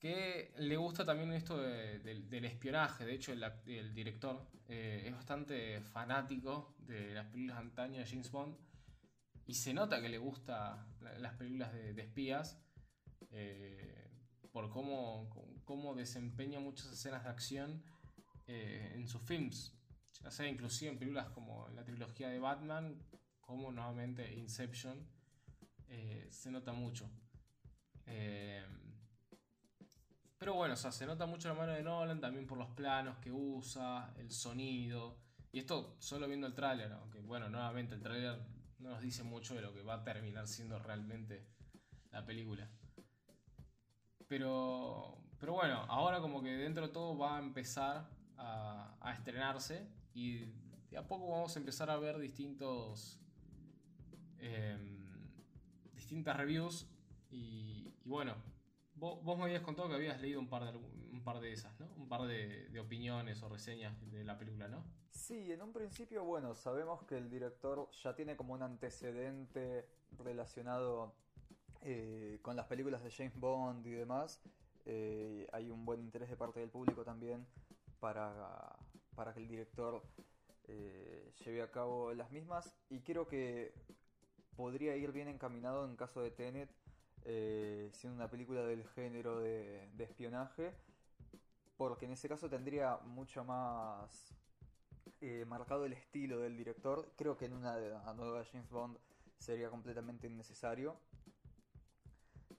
que 0.00 0.52
le 0.58 0.76
gusta 0.76 1.06
también 1.06 1.32
esto 1.32 1.56
del 1.56 2.44
espionaje. 2.44 3.04
De 3.04 3.14
hecho, 3.14 3.32
el, 3.32 3.94
director 3.94 4.44
eh, 4.66 5.04
es 5.06 5.12
bastante 5.12 5.80
fanático 5.82 6.74
de 6.80 7.14
las 7.14 7.26
películas 7.26 7.58
antañas 7.58 8.04
de 8.04 8.10
James 8.10 8.32
Bond. 8.32 8.56
Y 9.46 9.54
se 9.54 9.72
nota 9.72 10.02
que 10.02 10.08
le 10.08 10.18
gusta 10.18 10.84
las 11.20 11.34
películas 11.34 11.72
de, 11.72 12.02
espías 12.02 12.60
eh, 13.30 14.10
por 14.50 14.68
cómo, 14.68 15.30
cómo, 15.64 15.94
desempeña 15.94 16.58
muchas 16.58 16.92
escenas 16.92 17.22
de 17.22 17.30
acción 17.30 17.84
eh, 18.48 18.94
en 18.96 19.06
sus 19.06 19.22
films. 19.22 19.78
Ya 20.24 20.32
sea 20.32 20.48
inclusive 20.48 20.90
en 20.90 20.98
películas 20.98 21.28
como 21.30 21.68
la 21.68 21.84
trilogía 21.84 22.28
de 22.30 22.40
Batman, 22.40 23.00
como 23.48 23.72
nuevamente 23.72 24.34
Inception, 24.34 25.08
se 26.28 26.50
nota 26.50 26.72
mucho. 26.74 27.08
Pero 30.38 30.54
bueno, 30.54 30.74
o 30.74 30.76
sea, 30.76 30.92
se 30.92 31.06
nota 31.06 31.24
mucho 31.24 31.48
la 31.48 31.54
mano 31.54 31.72
de 31.72 31.82
Nolan 31.82 32.20
también 32.20 32.46
por 32.46 32.58
los 32.58 32.68
planos 32.68 33.16
que 33.18 33.32
usa, 33.32 34.12
el 34.18 34.30
sonido. 34.30 35.16
Y 35.50 35.60
esto 35.60 35.96
solo 35.98 36.28
viendo 36.28 36.46
el 36.46 36.54
tráiler, 36.54 36.92
aunque 36.92 37.20
bueno, 37.20 37.48
nuevamente 37.48 37.94
el 37.94 38.02
tráiler 38.02 38.38
no 38.80 38.90
nos 38.90 39.00
dice 39.00 39.22
mucho 39.24 39.54
de 39.54 39.62
lo 39.62 39.72
que 39.72 39.82
va 39.82 39.94
a 39.94 40.04
terminar 40.04 40.46
siendo 40.46 40.78
realmente 40.78 41.48
la 42.12 42.24
película. 42.26 42.68
Pero, 44.28 45.24
pero 45.40 45.54
bueno, 45.54 45.86
ahora 45.88 46.20
como 46.20 46.42
que 46.42 46.50
dentro 46.50 46.86
de 46.86 46.92
todo 46.92 47.16
va 47.16 47.38
a 47.38 47.40
empezar 47.40 48.10
a, 48.36 49.14
estrenarse 49.16 49.88
y 50.12 50.44
de 50.90 50.98
a 50.98 51.08
poco 51.08 51.30
vamos 51.30 51.56
a 51.56 51.58
empezar 51.58 51.90
a 51.90 51.96
ver 51.96 52.18
distintos... 52.18 53.18
Em, 54.40 55.06
distintas 55.94 56.36
reviews 56.36 56.86
y, 57.30 57.92
bueno, 58.04 58.34
Vos, 58.98 59.38
me 59.38 59.44
habías 59.44 59.62
contado 59.62 59.88
que 59.88 59.94
habías 59.94 60.20
leído 60.20 60.40
un 60.40 60.48
par 60.48 60.64
de, 60.64 60.76
un 60.76 61.22
par 61.22 61.40
de 61.40 61.52
esas, 61.52 61.78
¿no? 61.78 61.86
Un 61.96 62.08
par 62.08 62.22
de, 62.22 62.68
opiniones 62.80 63.42
o 63.42 63.48
reseñas 63.48 63.94
de 64.10 64.24
la 64.24 64.36
película, 64.36 64.66
¿no? 64.66 64.84
Sí, 65.10 65.52
en 65.52 65.62
un 65.62 65.72
principio, 65.72 66.24
bueno, 66.24 66.54
sabemos 66.54 67.04
que 67.04 67.16
el 67.16 67.30
director 67.30 67.88
ya 68.02 68.16
tiene 68.16 68.36
como 68.36 68.54
un 68.54 68.62
antecedente 68.62 69.86
relacionado 70.18 71.14
eh, 71.82 72.40
con 72.42 72.56
las 72.56 72.66
películas 72.66 73.04
de 73.04 73.10
James 73.10 73.38
Bond 73.38 73.86
y 73.86 73.92
demás. 73.92 74.40
Eh, 74.84 75.46
hay 75.52 75.70
un 75.70 75.84
buen 75.84 76.00
interés 76.00 76.28
de 76.28 76.36
parte 76.36 76.58
del 76.58 76.70
público 76.70 77.04
también 77.04 77.46
para, 78.00 78.76
para 79.14 79.32
que 79.32 79.40
el 79.40 79.48
director 79.48 80.02
eh, 80.64 81.32
lleve 81.44 81.62
a 81.62 81.70
cabo 81.70 82.12
las 82.14 82.32
mismas. 82.32 82.74
Y 82.90 83.00
creo 83.00 83.28
que 83.28 83.74
podría 84.58 84.96
ir 84.96 85.12
bien 85.12 85.28
encaminado 85.28 85.84
en 85.84 85.94
caso 85.94 86.20
de 86.20 86.32
Tenet 86.32 86.68
eh, 87.24 87.90
siendo 87.92 88.16
una 88.16 88.28
película 88.28 88.62
del 88.62 88.84
género 88.88 89.38
de, 89.38 89.88
espionaje, 90.00 90.74
porque 91.76 92.06
en 92.06 92.12
ese 92.12 92.28
caso 92.28 92.50
tendría 92.50 92.96
mucho 92.96 93.44
más 93.44 94.34
eh, 95.20 95.44
marcado 95.46 95.84
el 95.84 95.92
estilo 95.92 96.40
del 96.40 96.56
director. 96.56 97.12
Creo 97.16 97.36
que 97.36 97.44
en 97.44 97.52
una 97.52 97.76
de 97.76 97.90
nueva 98.16 98.44
James 98.50 98.68
Bond 98.68 98.98
sería 99.38 99.70
completamente 99.70 100.26
innecesario. 100.26 100.96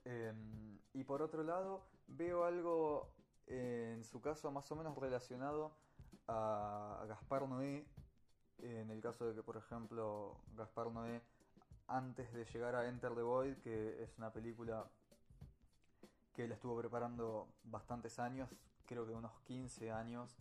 Em, 0.06 0.78
y 0.94 1.04
por 1.04 1.20
otro 1.20 1.42
lado, 1.42 1.84
veo 2.06 2.44
algo 2.44 3.12
en 3.46 4.04
su 4.04 4.22
caso 4.22 4.50
más 4.50 4.72
o 4.72 4.76
menos 4.76 4.96
relacionado 4.96 5.76
a 6.28 7.04
Gaspar 7.06 7.46
Noé, 7.46 7.84
en 8.56 8.90
el 8.90 9.02
caso 9.02 9.26
de 9.26 9.34
que, 9.34 9.42
por 9.42 9.58
ejemplo, 9.58 10.40
Gaspar 10.54 10.90
Noé 10.90 11.20
antes 11.90 12.32
de 12.32 12.44
llegar 12.44 12.76
a 12.76 12.88
Enter 12.88 13.14
the 13.14 13.22
Void, 13.22 13.56
que 13.58 14.02
es 14.02 14.16
una 14.16 14.32
película 14.32 14.88
que 16.32 16.44
él 16.44 16.52
estuvo 16.52 16.78
preparando 16.78 17.48
bastantes 17.64 18.18
años, 18.18 18.48
creo 18.86 19.06
que 19.06 19.12
unos 19.12 19.38
15 19.40 19.90
años 19.90 20.38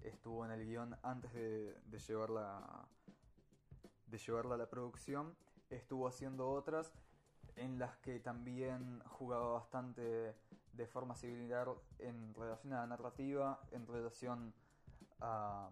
estuvo 0.00 0.44
en 0.44 0.52
el 0.52 0.64
guion 0.64 0.96
antes 1.02 1.32
de, 1.32 1.76
llevarla 2.06 2.86
de 4.06 4.18
llevarla 4.18 4.54
a 4.54 4.58
la 4.58 4.70
producción. 4.70 5.34
Estuvo 5.70 6.06
haciendo 6.06 6.48
otras 6.48 6.92
en 7.56 7.78
las 7.78 7.96
que 7.98 8.20
también 8.20 9.00
jugaba 9.06 9.54
bastante 9.54 10.36
de 10.72 10.86
forma 10.86 11.16
similar 11.16 11.68
en 11.98 12.32
relación 12.34 12.74
a 12.74 12.80
la 12.80 12.86
narrativa, 12.86 13.60
en 13.72 13.86
relación 13.86 14.54
a, 15.20 15.68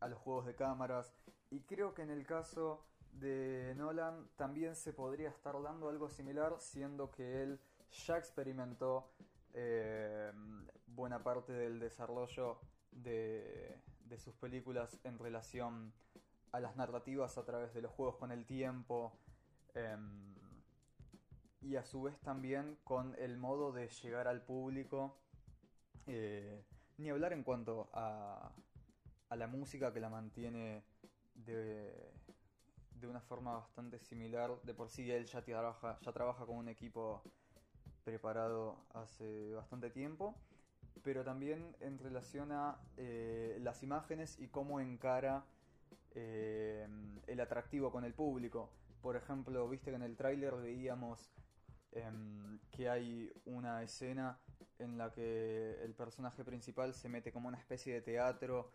a 0.00 0.08
los 0.08 0.18
juegos 0.18 0.46
de 0.46 0.56
cámaras. 0.56 1.14
Y 1.50 1.60
creo 1.60 1.94
que 1.94 2.02
en 2.02 2.10
el 2.10 2.26
caso 2.26 2.84
de 3.12 3.74
Nolan 3.76 4.28
también 4.36 4.74
se 4.74 4.92
podría 4.92 5.28
estar 5.28 5.60
dando 5.62 5.88
algo 5.88 6.08
similar, 6.08 6.56
siendo 6.58 7.10
que 7.10 7.42
él 7.42 7.60
ya 8.06 8.16
experimentó 8.16 9.12
eh, 9.54 10.32
buena 10.86 11.22
parte 11.22 11.52
del 11.52 11.78
desarrollo 11.78 12.58
de, 12.90 13.80
sus 14.18 14.34
películas 14.34 14.98
en 15.04 15.18
relación 15.18 15.92
a 16.52 16.60
las 16.60 16.76
narrativas 16.76 17.38
a 17.38 17.44
través 17.46 17.72
de 17.72 17.80
los 17.80 17.90
juegos 17.92 18.16
con 18.16 18.30
el 18.30 18.44
tiempo 18.44 19.16
em, 19.74 20.34
y 21.62 21.76
a 21.76 21.84
su 21.84 22.02
vez 22.02 22.20
también 22.20 22.76
con 22.84 23.14
el 23.18 23.38
modo 23.38 23.72
de 23.72 23.88
llegar 23.88 24.28
al 24.28 24.42
público. 24.42 25.16
Eh, 26.06 26.62
ni 26.98 27.08
hablar 27.08 27.32
en 27.32 27.42
cuanto 27.42 27.88
a, 27.94 28.52
a 29.30 29.36
la 29.36 29.46
música 29.46 29.94
que 29.94 30.00
la 30.00 30.10
mantiene 30.10 30.84
de, 31.34 32.12
de 33.02 33.08
una 33.08 33.20
forma 33.20 33.54
bastante 33.54 33.98
similar. 33.98 34.50
De 34.62 34.72
por 34.72 34.88
sí 34.88 35.10
él 35.10 35.26
ya 35.26 35.42
trabaja, 35.42 35.98
ya 36.00 36.12
trabaja 36.12 36.46
con 36.46 36.56
un 36.56 36.68
equipo 36.68 37.22
preparado 38.04 38.76
hace 38.94 39.52
bastante 39.54 39.90
tiempo, 39.90 40.34
pero 41.02 41.24
también 41.24 41.76
en 41.80 41.98
relación 41.98 42.52
a 42.52 42.80
eh, 42.96 43.58
las 43.60 43.82
imágenes 43.82 44.38
y 44.38 44.48
cómo 44.48 44.80
encara 44.80 45.44
eh, 46.14 46.86
el 47.26 47.40
atractivo 47.40 47.90
con 47.90 48.04
el 48.04 48.14
público. 48.14 48.70
Por 49.00 49.16
ejemplo, 49.16 49.68
viste 49.68 49.90
que 49.90 49.96
en 49.96 50.02
el 50.02 50.16
tráiler 50.16 50.54
veíamos 50.54 51.30
em, 51.90 52.60
que 52.70 52.88
hay 52.88 53.32
una 53.44 53.82
escena 53.82 54.38
en 54.78 54.96
la 54.96 55.12
que 55.12 55.82
el 55.82 55.94
personaje 55.94 56.44
principal 56.44 56.94
se 56.94 57.08
mete 57.08 57.32
como 57.32 57.48
una 57.48 57.58
especie 57.58 57.94
de 57.94 58.00
teatro 58.00 58.70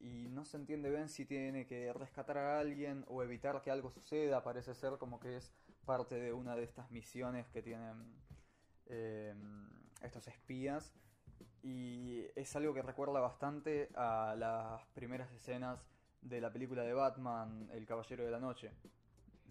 y 0.00 0.28
no 0.30 0.44
se 0.44 0.56
entiende 0.56 0.90
bien 0.90 1.08
si 1.08 1.26
tiene 1.26 1.66
que 1.66 1.92
rescatar 1.92 2.38
a 2.38 2.58
alguien 2.58 3.04
o 3.08 3.22
evitar 3.22 3.60
que 3.62 3.70
algo 3.70 3.90
suceda. 3.90 4.42
Parece 4.42 4.74
ser 4.74 4.96
como 4.98 5.20
que 5.20 5.36
es 5.36 5.52
parte 5.84 6.14
de 6.14 6.32
una 6.32 6.56
de 6.56 6.64
estas 6.64 6.90
misiones 6.90 7.46
que 7.50 7.62
tienen 7.62 8.16
eh, 8.86 9.34
estos 10.02 10.26
espías. 10.26 10.94
Y 11.62 12.24
es 12.34 12.56
algo 12.56 12.72
que 12.72 12.80
recuerda 12.80 13.20
bastante 13.20 13.90
a 13.94 14.34
las 14.38 14.82
primeras 14.94 15.30
escenas 15.32 15.86
de 16.22 16.40
la 16.40 16.50
película 16.50 16.82
de 16.82 16.94
Batman, 16.94 17.68
El 17.72 17.86
Caballero 17.86 18.24
de 18.24 18.30
la 18.30 18.40
Noche. 18.40 18.72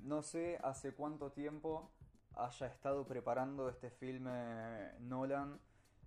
No 0.02 0.24
sé 0.24 0.58
hace 0.64 0.94
cuánto 0.94 1.32
tiempo 1.32 1.92
haya 2.36 2.68
estado 2.68 3.06
preparando 3.06 3.70
este 3.70 3.92
filme 3.92 4.94
Nolan, 5.00 5.60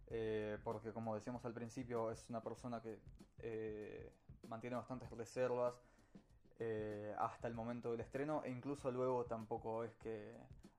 eh, 0.09 0.59
porque 0.65 0.93
como 0.93 1.15
decíamos 1.15 1.45
al 1.45 1.53
principio, 1.53 2.11
es 2.11 2.29
una 2.29 2.43
persona 2.43 2.81
que 2.81 2.99
eh, 3.39 4.13
mantiene 4.49 4.77
bastantes 4.77 5.11
reservas 5.11 5.75
eh, 6.59 7.15
hasta 7.19 7.49
el 7.49 7.55
momento 7.55 7.91
del 7.91 8.01
estreno 8.01 8.43
e 8.45 8.51
incluso 8.51 8.91
luego 8.91 9.25
tampoco 9.25 9.85
es 9.85 9.95
que 9.97 10.37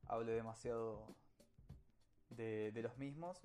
hable 0.07 0.31
demasiado 0.33 1.07
de, 2.29 2.71
los 2.81 2.97
mismos. 2.97 3.41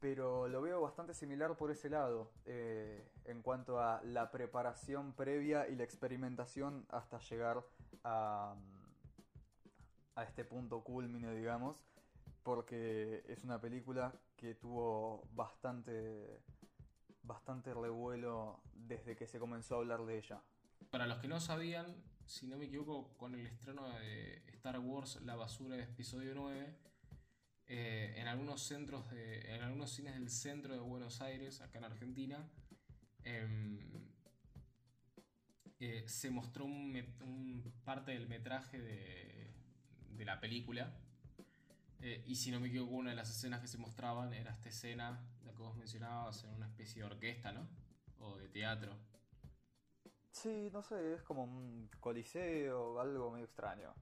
Pero 0.00 0.48
lo 0.48 0.60
veo 0.60 0.80
bastante 0.80 1.14
similar 1.14 1.56
por 1.56 1.70
ese 1.70 1.88
lado, 1.88 2.32
eh, 2.44 3.06
en 3.24 3.40
cuanto 3.40 3.80
a 3.80 4.02
la 4.02 4.32
preparación 4.32 5.12
previa 5.12 5.68
y 5.68 5.76
la 5.76 5.84
experimentación 5.84 6.86
hasta 6.88 7.20
llegar 7.20 7.62
a, 8.02 8.56
a 10.16 10.24
este 10.24 10.44
punto 10.44 10.82
culmine, 10.82 11.32
digamos, 11.34 11.76
porque 12.42 13.22
es 13.28 13.44
una 13.44 13.60
película 13.60 14.12
que 14.36 14.56
tuvo 14.56 15.22
bastante 15.34 16.40
bastante 17.22 17.72
revuelo 17.74 18.62
desde 18.74 19.16
que 19.16 19.26
se 19.26 19.38
comenzó 19.38 19.76
a 19.76 19.78
hablar 19.78 20.04
de 20.04 20.18
ella. 20.18 20.42
Para 20.90 21.06
los 21.06 21.18
que 21.18 21.28
no 21.28 21.40
sabían, 21.40 21.86
si 22.26 22.46
no 22.46 22.56
me 22.58 22.66
equivoco, 22.66 23.16
con 23.16 23.34
el 23.34 23.46
estreno 23.46 23.88
de 23.88 24.42
Star 24.54 24.78
Wars 24.78 25.20
La 25.22 25.36
Basura 25.36 25.76
de 25.76 25.84
episodio 25.84 26.34
9, 26.34 26.76
eh, 27.66 28.14
en 28.16 28.26
algunos 28.26 28.62
centros, 28.62 29.10
de, 29.10 29.54
en 29.54 29.62
algunos 29.62 29.90
cines 29.90 30.14
del 30.14 30.30
centro 30.30 30.74
de 30.74 30.80
Buenos 30.80 31.20
Aires, 31.20 31.60
acá 31.60 31.78
en 31.78 31.84
Argentina, 31.84 32.48
em, 33.24 33.78
eh, 35.80 36.04
se 36.06 36.30
mostró 36.30 36.64
un, 36.64 37.72
parte 37.84 38.12
del 38.12 38.28
metraje 38.28 38.78
de, 38.80 39.54
de 40.10 40.24
la 40.24 40.40
película. 40.40 40.92
Eh, 42.00 42.24
y 42.26 42.34
si 42.34 42.50
no 42.50 42.60
me 42.60 42.68
equivoco, 42.68 42.94
una 42.94 43.10
de 43.10 43.16
las 43.16 43.30
escenas 43.30 43.60
que 43.60 43.68
se 43.68 43.78
mostraban 43.78 44.34
era 44.34 44.52
esta 44.52 44.68
escena 44.68 45.20
vos 45.62 45.76
mencionabas, 45.76 46.44
en 46.44 46.50
una 46.50 46.66
especie 46.66 47.02
de 47.02 47.08
orquesta, 47.08 47.52
¿no? 47.52 47.68
O 48.18 48.36
de 48.36 48.48
teatro. 48.48 48.96
Sí, 50.30 50.70
no 50.72 50.82
sé, 50.82 51.14
es 51.14 51.22
como 51.22 51.44
un 51.44 51.90
coliseo, 52.00 53.00
algo 53.00 53.30
medio 53.30 53.44
extraño. 53.44 53.94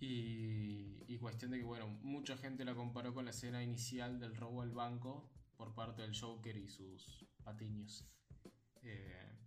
Y, 0.00 1.04
y 1.06 1.18
cuestión 1.18 1.52
de 1.52 1.58
que, 1.58 1.64
bueno, 1.64 1.88
mucha 1.88 2.36
gente 2.36 2.64
la 2.64 2.74
comparó 2.74 3.14
con 3.14 3.24
la 3.24 3.30
escena 3.30 3.62
inicial 3.62 4.20
del 4.20 4.36
robo 4.36 4.62
al 4.62 4.72
banco 4.72 5.30
por 5.56 5.74
parte 5.74 6.02
del 6.02 6.18
Joker 6.18 6.56
y 6.56 6.68
sus 6.68 7.24
patiños 7.42 8.06
eh, 8.82 9.38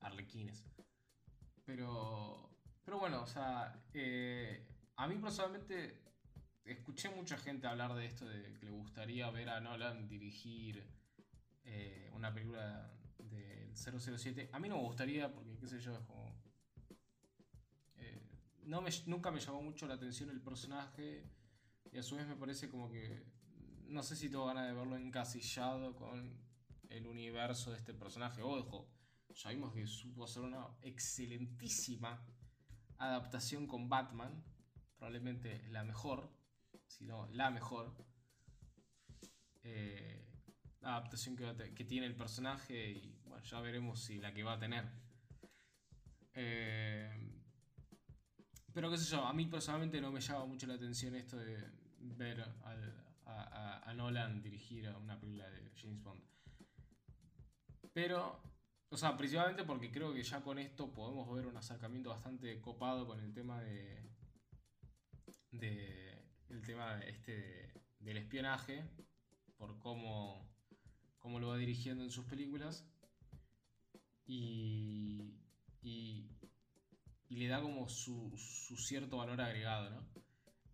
arlequines. 0.00 0.64
Pero, 1.64 2.50
pero 2.84 2.98
bueno, 2.98 3.22
o 3.22 3.26
sea, 3.26 3.82
eh, 3.94 4.66
a 4.96 5.06
mí 5.06 5.16
personalmente 5.16 6.01
escuché 6.64 7.08
mucha 7.10 7.36
gente 7.36 7.66
hablar 7.66 7.94
de 7.94 8.06
esto, 8.06 8.26
de 8.26 8.54
que 8.54 8.66
le 8.66 8.70
gustaría 8.70 9.30
ver 9.30 9.48
a 9.48 9.60
Nolan 9.60 10.08
dirigir 10.08 10.84
eh, 11.64 12.10
una 12.14 12.32
película 12.32 12.92
del 13.18 13.74
007. 13.76 14.50
A 14.52 14.58
mí 14.58 14.68
no 14.68 14.76
me 14.76 14.82
gustaría 14.82 15.32
porque, 15.32 15.56
qué 15.56 15.66
sé 15.66 15.80
yo, 15.80 15.96
es 15.96 16.04
como... 16.04 16.34
eh, 17.96 18.22
no 18.64 18.82
nunca 19.06 19.30
me 19.30 19.40
llamó 19.40 19.62
mucho 19.62 19.86
la 19.86 19.94
atención 19.94 20.30
el 20.30 20.40
personaje 20.40 21.28
y 21.90 21.98
a 21.98 22.02
su 22.02 22.16
vez 22.16 22.26
me 22.26 22.36
parece 22.36 22.68
como 22.68 22.90
que... 22.90 23.24
No 23.86 24.02
sé 24.02 24.16
si 24.16 24.30
tengo 24.30 24.46
ganas 24.46 24.66
de 24.66 24.72
verlo 24.72 24.96
encasillado 24.96 25.94
con 25.96 26.40
el 26.88 27.06
universo 27.06 27.72
de 27.72 27.76
este 27.76 27.92
personaje. 27.92 28.40
Ojo, 28.40 28.88
ya 29.34 29.50
vimos 29.50 29.74
que 29.74 29.86
supo 29.86 30.24
hacer 30.24 30.42
una 30.42 30.66
excelentísima 30.80 32.24
adaptación 32.98 33.66
con 33.66 33.88
Batman. 33.88 34.42
Probablemente 34.96 35.68
la 35.68 35.84
mejor, 35.84 36.30
si 36.86 37.04
no 37.06 37.26
la 37.32 37.50
mejor. 37.50 37.94
eh, 39.64 40.24
adaptación 40.82 41.36
que, 41.36 41.84
tiene 41.84 42.06
el 42.06 42.16
personaje 42.16 42.90
y 42.90 43.20
bueno, 43.24 43.44
ya 43.44 43.60
veremos 43.60 44.00
si 44.00 44.18
la 44.18 44.32
que 44.34 44.42
va 44.42 44.54
a 44.54 44.58
tener. 44.58 44.84
Eh, 46.34 47.10
pero 48.72 48.90
qué 48.90 48.96
sé 48.98 49.10
yo, 49.10 49.24
a 49.24 49.32
mí 49.32 49.46
personalmente 49.46 50.00
no 50.00 50.10
me 50.10 50.20
llama 50.20 50.46
mucho 50.46 50.66
la 50.66 50.74
atención 50.74 51.14
esto 51.14 51.36
de 51.36 51.62
ver 52.00 52.40
a, 52.40 53.80
a- 53.84 53.94
Nolan 53.94 54.42
dirigir 54.42 54.88
una 54.88 55.20
película 55.20 55.48
de 55.50 55.70
James 55.76 56.02
Bond. 56.02 56.22
Pero, 57.92 58.40
o 58.88 58.96
sea, 58.96 59.16
principalmente 59.16 59.64
porque 59.64 59.90
creo 59.92 60.12
que 60.14 60.22
ya 60.22 60.40
con 60.42 60.58
esto 60.58 60.92
podemos 60.92 61.30
ver 61.34 61.46
un 61.46 61.56
acercamiento 61.56 62.10
bastante 62.10 62.60
copado 62.60 63.06
con 63.06 63.20
el 63.20 63.32
tema 63.34 63.60
de. 63.60 64.02
de 65.52 66.11
el 66.52 66.62
tema 66.62 67.00
este 67.00 67.32
de- 67.36 67.72
del 68.00 68.16
espionaje, 68.18 68.84
por 69.56 69.78
cómo, 69.78 70.48
cómo 71.18 71.38
lo 71.40 71.48
va 71.48 71.56
dirigiendo 71.56 72.04
en 72.04 72.10
sus 72.10 72.24
películas. 72.26 72.86
Y, 74.26 75.34
y, 75.82 76.28
le 77.28 77.46
da 77.48 77.60
como 77.60 77.88
su, 77.88 78.32
su 78.36 78.76
cierto 78.76 79.16
valor 79.18 79.40
agregado, 79.40 79.90
¿no? 79.90 80.06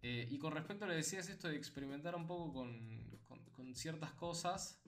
Eh, 0.02 0.26
y 0.30 0.38
con 0.38 0.52
respecto 0.52 0.84
a 0.84 0.88
lo 0.88 0.92
que 0.92 0.98
decías, 0.98 1.28
esto 1.28 1.48
de 1.48 1.56
experimentar 1.56 2.14
un 2.14 2.26
poco 2.26 2.52
con, 2.52 3.18
con- 3.26 3.44
con 3.50 3.74
ciertas 3.74 4.12
cosas, 4.12 4.80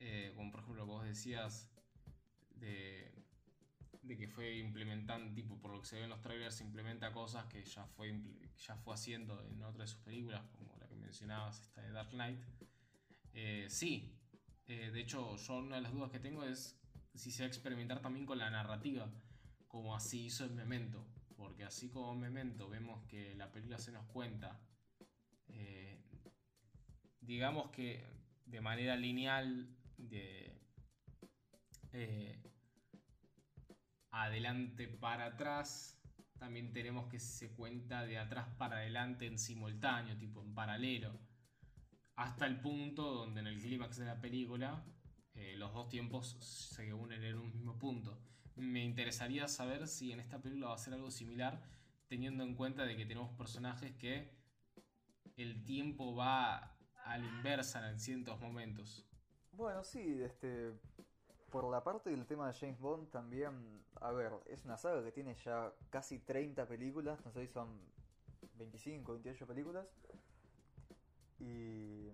eh, 0.00 0.32
como 0.36 0.50
por 0.50 0.60
ejemplo 0.60 0.84
lo 0.84 0.86
que 0.86 0.92
vos 0.98 1.04
decías 1.04 1.70
de, 2.54 2.97
de 4.08 4.16
que 4.16 4.26
fue 4.26 4.56
implementando, 4.58 5.32
tipo 5.34 5.60
por 5.60 5.70
lo 5.70 5.80
que 5.80 5.86
se 5.86 5.96
ve 5.96 6.04
en 6.04 6.10
los 6.10 6.22
trailers, 6.22 6.60
implementa 6.62 7.12
cosas 7.12 7.44
que 7.46 7.62
ya 7.62 7.84
fue, 7.86 8.18
ya 8.66 8.74
fue 8.76 8.94
haciendo 8.94 9.44
en 9.46 9.62
otras 9.62 9.90
de 9.90 9.94
sus 9.94 10.02
películas, 10.02 10.42
como 10.56 10.74
la 10.80 10.88
que 10.88 10.96
mencionabas, 10.96 11.60
esta 11.60 11.82
de 11.82 11.92
Dark 11.92 12.10
Knight. 12.10 12.40
Eh, 13.34 13.66
sí, 13.68 14.14
Eh, 14.70 14.90
de 14.90 15.00
hecho, 15.00 15.36
yo 15.36 15.58
una 15.60 15.76
de 15.76 15.82
las 15.82 15.92
dudas 15.92 16.10
que 16.10 16.20
tengo 16.20 16.44
es 16.44 16.78
si 17.14 17.30
se 17.30 17.42
va 17.42 17.46
a 17.46 17.48
experimentar 17.48 18.02
también 18.02 18.26
con 18.26 18.36
la 18.36 18.50
narrativa, 18.50 19.10
como 19.66 19.96
así 19.96 20.26
hizo 20.26 20.44
en 20.44 20.54
Memento. 20.54 21.06
Porque 21.36 21.64
así 21.64 21.88
como 21.88 22.12
en 22.12 22.20
Memento 22.20 22.68
vemos 22.68 23.02
que 23.06 23.34
la 23.34 23.50
película 23.50 23.78
se 23.78 23.92
nos 23.92 24.04
cuenta, 24.06 24.60
eh, 25.48 26.02
digamos 27.20 27.70
que 27.70 28.04
de 28.44 28.60
manera 28.60 28.94
lineal, 28.96 29.74
de 29.96 30.54
adelante 34.24 34.88
para 34.88 35.26
atrás, 35.26 36.00
también 36.38 36.72
tenemos 36.72 37.08
que 37.08 37.18
se 37.18 37.54
cuenta 37.54 38.04
de 38.04 38.18
atrás 38.18 38.48
para 38.58 38.78
adelante 38.78 39.26
en 39.26 39.38
simultáneo, 39.38 40.16
tipo 40.16 40.42
en 40.42 40.54
paralelo 40.54 41.18
hasta 42.18 42.46
el 42.46 42.60
punto 42.60 43.14
donde 43.14 43.40
en 43.40 43.46
el 43.46 43.60
clímax 43.60 43.96
de 43.96 44.04
la 44.04 44.20
película 44.20 44.84
eh, 45.34 45.54
los 45.56 45.72
dos 45.72 45.88
tiempos 45.88 46.36
se 46.40 46.92
unen 46.92 47.22
en 47.22 47.38
un 47.38 47.52
mismo 47.52 47.78
punto. 47.78 48.18
Me 48.56 48.84
interesaría 48.84 49.46
saber 49.46 49.86
si 49.86 50.10
en 50.10 50.18
esta 50.18 50.42
película 50.42 50.66
va 50.66 50.74
a 50.74 50.78
ser 50.78 50.94
algo 50.94 51.12
similar, 51.12 51.62
teniendo 52.08 52.42
en 52.42 52.56
cuenta 52.56 52.84
de 52.86 52.96
que 52.96 53.06
tenemos 53.06 53.30
personajes 53.36 53.94
que 53.94 54.36
el 55.36 55.62
tiempo 55.62 56.16
va 56.16 56.76
a 57.04 57.18
la 57.18 57.24
inversa 57.24 57.88
en 57.88 58.00
ciertos 58.00 58.40
momentos. 58.40 59.08
Bueno, 59.52 59.84
sí, 59.84 60.20
este. 60.20 60.72
Por 61.52 61.70
la 61.70 61.84
parte 61.84 62.10
del 62.10 62.26
tema 62.26 62.48
de 62.48 62.58
James 62.58 62.80
Bond 62.80 63.10
también, 63.10 63.84
a 64.00 64.12
ver, 64.12 64.32
es 64.46 64.64
una 64.64 64.76
saga 64.76 65.02
que 65.02 65.12
tiene 65.12 65.34
ya 65.44 65.72
casi 65.90 66.18
30 66.18 66.66
películas, 66.66 67.24
no 67.24 67.32
sé 67.32 67.46
si 67.46 67.52
son 67.52 67.68
25, 68.58 69.12
28 69.12 69.46
películas. 69.46 69.86
Y, 71.38 72.10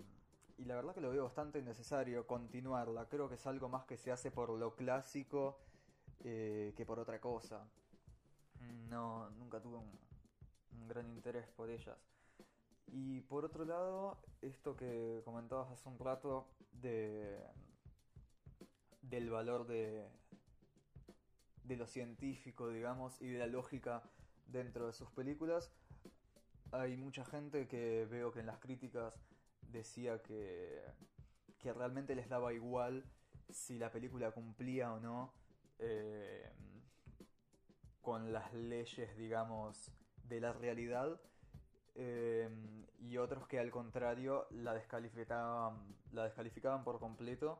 y 0.58 0.64
la 0.66 0.76
verdad 0.76 0.94
que 0.94 1.00
lo 1.00 1.10
veo 1.10 1.24
bastante 1.24 1.62
necesario 1.62 2.26
continuarla. 2.26 3.08
Creo 3.08 3.28
que 3.28 3.36
es 3.36 3.46
algo 3.46 3.68
más 3.68 3.84
que 3.84 3.96
se 3.96 4.12
hace 4.12 4.30
por 4.30 4.50
lo 4.50 4.74
clásico 4.74 5.58
eh, 6.24 6.72
que 6.76 6.84
por 6.86 6.98
otra 6.98 7.20
cosa. 7.20 7.66
No, 8.88 9.30
nunca 9.30 9.60
tuve 9.60 9.78
un, 9.78 9.98
un 10.72 10.88
gran 10.88 11.08
interés 11.10 11.46
por 11.48 11.70
ellas. 11.70 11.98
Y 12.86 13.22
por 13.22 13.44
otro 13.44 13.64
lado, 13.64 14.18
esto 14.40 14.76
que 14.76 15.22
comentabas 15.24 15.70
hace 15.70 15.88
un 15.88 15.98
rato 15.98 16.46
de 16.72 17.42
del 19.02 19.30
valor 19.30 19.66
de 19.66 20.08
de 21.64 21.76
lo 21.76 21.86
científico, 21.86 22.68
digamos, 22.68 23.20
y 23.20 23.28
de 23.28 23.38
la 23.38 23.46
lógica 23.46 24.02
dentro 24.46 24.86
de 24.86 24.92
sus 24.92 25.10
películas. 25.10 25.72
Hay 26.72 26.96
mucha 26.96 27.24
gente 27.24 27.66
que 27.66 28.06
veo 28.06 28.32
que 28.32 28.40
en 28.40 28.46
las 28.46 28.58
críticas 28.58 29.14
decía 29.70 30.22
que 30.22 30.82
que 31.64 31.72
realmente 31.72 32.14
les 32.14 32.28
daba 32.28 32.52
igual 32.52 33.06
si 33.48 33.78
la 33.78 33.90
película 33.90 34.32
cumplía 34.32 34.92
o 34.92 35.00
no 35.00 35.32
eh, 35.78 36.52
con 38.02 38.34
las 38.34 38.52
leyes, 38.52 39.16
digamos, 39.16 39.90
de 40.24 40.42
la 40.42 40.52
realidad 40.52 41.18
eh, 41.94 42.50
y 42.98 43.16
otros 43.16 43.48
que 43.48 43.58
al 43.58 43.70
contrario 43.70 44.46
la 44.50 44.74
descalificaban, 44.74 45.96
la 46.12 46.24
descalificaban 46.24 46.84
por 46.84 47.00
completo 47.00 47.58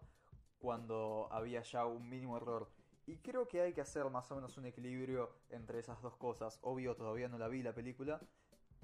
cuando 0.58 1.28
había 1.32 1.62
ya 1.62 1.86
un 1.86 2.06
mínimo 2.06 2.36
error. 2.36 2.68
Y 3.06 3.18
creo 3.18 3.46
que 3.46 3.60
hay 3.60 3.72
que 3.72 3.82
hacer 3.82 4.08
más 4.10 4.30
o 4.30 4.36
menos 4.36 4.56
un 4.56 4.66
equilibrio 4.66 5.30
entre 5.50 5.78
esas 5.78 6.00
dos 6.00 6.16
cosas. 6.16 6.58
Obvio, 6.62 6.96
todavía 6.96 7.28
no 7.28 7.38
la 7.38 7.48
vi 7.48 7.62
la 7.62 7.74
película, 7.74 8.20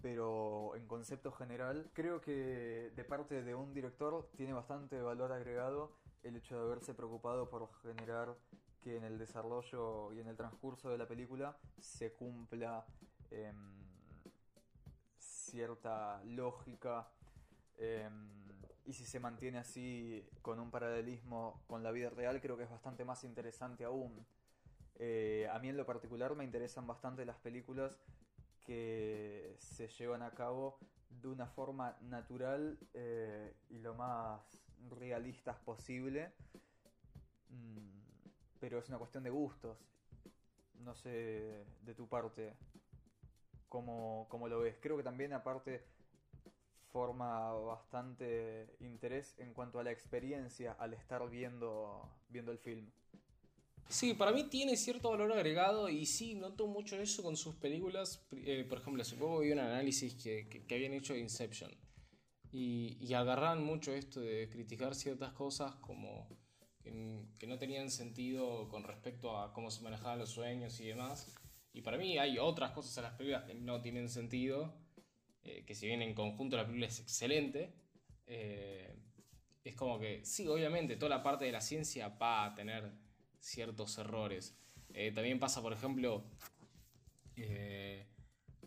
pero 0.02 0.74
en 0.76 0.87
concepto 0.87 1.33
general 1.33 1.90
creo 1.94 2.20
que 2.20 2.92
de 2.94 3.04
parte 3.04 3.42
de 3.42 3.54
un 3.54 3.72
director 3.72 4.30
tiene 4.37 4.52
bastante 4.52 5.00
valor 5.00 5.33
agregado 5.33 5.96
el 6.22 6.37
hecho 6.37 6.56
de 6.56 6.62
haberse 6.62 6.94
preocupado 6.94 7.48
por 7.48 7.72
generar 7.83 8.37
que 8.80 8.96
en 8.96 9.04
el 9.04 9.18
desarrollo 9.18 10.12
y 10.12 10.20
en 10.20 10.28
el 10.28 10.37
transcurso 10.37 10.90
de 10.90 10.98
la 10.98 11.06
película 11.06 11.56
se 11.78 12.12
cumpla 12.12 12.87
em, 13.30 13.80
cierta 15.18 16.22
lógica 16.24 17.09
em, 17.78 18.49
y 18.90 18.92
si 18.92 19.07
se 19.07 19.20
mantiene 19.20 19.59
así 19.59 20.29
con 20.42 20.59
un 20.59 20.72
paralelismo 20.72 21.62
con 21.68 21.85
la 21.85 21.92
vida 21.92 22.11
real 22.11 22.40
creo 22.40 22.57
que 22.57 22.64
es 22.64 22.70
bastante 22.70 23.05
más 23.05 23.22
interesante 23.22 23.85
aún. 23.85 24.26
Eh, 24.96 25.48
a 25.53 25.61
mí 25.61 25.68
en 25.68 25.76
lo 25.76 25.87
particular 25.87 26.35
me 26.35 26.42
interesan 26.42 26.88
bastante 26.88 27.24
las 27.24 27.37
películas 27.37 28.00
que 28.66 29.55
se 29.61 29.87
llevan 29.87 30.22
a 30.22 30.33
cabo 30.33 30.81
de 31.09 31.29
una 31.29 31.46
forma 31.46 31.96
natural 32.00 32.76
eh, 32.94 33.55
y 33.68 33.79
lo 33.79 33.94
más 33.94 34.61
realistas 34.98 35.57
posible. 35.61 36.33
Mm, 37.48 38.00
pero 38.59 38.81
es 38.81 38.88
una 38.88 38.98
cuestión 38.98 39.22
de 39.22 39.31
gustos. 39.31 39.79
No 40.81 40.96
sé 40.96 41.64
de 41.83 41.94
tu 41.94 42.09
parte 42.09 42.57
cómo, 43.68 44.26
cómo 44.29 44.48
lo 44.48 44.59
ves. 44.59 44.79
Creo 44.81 44.96
que 44.96 45.05
también 45.05 45.33
aparte 45.33 45.85
forma 46.92 47.53
bastante 47.53 48.76
interés 48.81 49.35
en 49.38 49.53
cuanto 49.55 49.79
a 49.79 49.85
la 49.85 49.92
experiencia 49.92 50.72
al 50.72 50.94
estar 50.94 51.29
viendo, 51.31 52.09
viendo 52.29 52.53
el 52.53 52.59
film. 52.59 52.90
Sí, 53.88 54.14
para 54.14 54.31
mí 54.33 54.44
tiene 54.44 54.76
cierto 54.76 55.11
valor 55.11 55.33
agregado 55.33 55.88
y 55.88 56.07
sí, 56.07 56.35
noto 56.35 56.66
mucho 56.68 56.96
eso 57.00 57.22
con 57.22 57.37
sus 57.37 57.57
películas. 57.57 58.24
Eh, 58.33 58.64
por 58.68 58.79
ejemplo, 58.79 59.03
hace 59.03 59.16
poco 59.16 59.40
vi 59.40 59.50
un 59.53 59.59
análisis 59.59 60.14
que, 60.14 60.48
que- 60.48 60.74
habían 60.74 60.92
hecho 60.92 61.12
de 61.14 61.20
Inception 61.20 61.72
y, 62.53 62.96
y 63.00 63.14
agarran 63.14 63.64
mucho 63.64 63.92
esto 63.92 64.20
de 64.20 64.48
criticar 64.50 64.94
ciertas 64.94 65.33
cosas 65.33 65.74
como 65.76 66.29
que, 66.83 67.24
que 67.38 67.46
no 67.48 67.59
tenían 67.59 67.90
sentido 67.90 68.68
con 68.68 68.85
respecto 68.85 69.37
a 69.38 69.53
cómo 69.53 69.70
se 69.70 69.83
manejaban 69.83 70.18
los 70.20 70.31
sueños 70.31 70.81
y 70.81 70.87
demás. 70.87 71.35
Y 71.72 71.83
para 71.83 71.98
mí 71.98 72.18
hay 72.18 72.38
otras 72.38 72.72
cosas 72.72 72.96
en 72.98 73.05
las 73.05 73.14
películas 73.14 73.44
que 73.46 73.55
no 73.55 73.81
tienen 73.83 74.09
sentido 74.09 74.74
eh, 75.42 75.64
que 75.64 75.74
si 75.74 75.87
bien 75.87 76.03
en 76.03 76.14
conjunto 76.14 76.57
la 76.57 76.64
película 76.64 76.87
es 76.87 77.00
excelente, 77.00 77.72
eh, 78.26 78.94
es 79.64 79.74
como 79.74 79.98
que, 79.98 80.24
sí, 80.24 80.46
obviamente, 80.46 80.96
toda 80.96 81.11
la 81.16 81.22
parte 81.22 81.44
de 81.44 81.53
la 81.53 81.61
ciencia 81.61 82.09
va 82.09 82.46
a 82.46 82.55
tener 82.55 82.92
ciertos 83.38 83.98
errores. 83.98 84.57
Eh, 84.92 85.12
también 85.12 85.38
pasa, 85.38 85.62
por 85.62 85.72
ejemplo, 85.72 86.24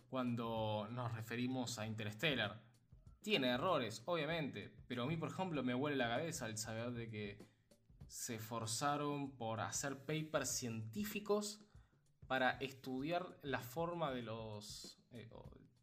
cuando 0.09 0.87
nos 0.89 1.13
referimos 1.13 1.77
a 1.77 1.85
Interstellar. 1.85 2.59
Tiene 3.21 3.49
errores, 3.49 4.01
obviamente, 4.05 4.71
pero 4.87 5.03
a 5.03 5.05
mí, 5.05 5.15
por 5.15 5.29
ejemplo, 5.29 5.63
me 5.63 5.75
huele 5.75 5.95
la 5.95 6.09
cabeza 6.09 6.47
el 6.47 6.57
saber 6.57 6.91
de 6.91 7.09
que 7.09 7.47
se 8.07 8.35
esforzaron 8.35 9.31
por 9.31 9.59
hacer 9.59 10.05
papers 10.05 10.49
científicos 10.49 11.61
para 12.27 12.51
estudiar 12.59 13.37
la 13.41 13.59
forma 13.59 14.11
de 14.11 14.23
los. 14.23 14.99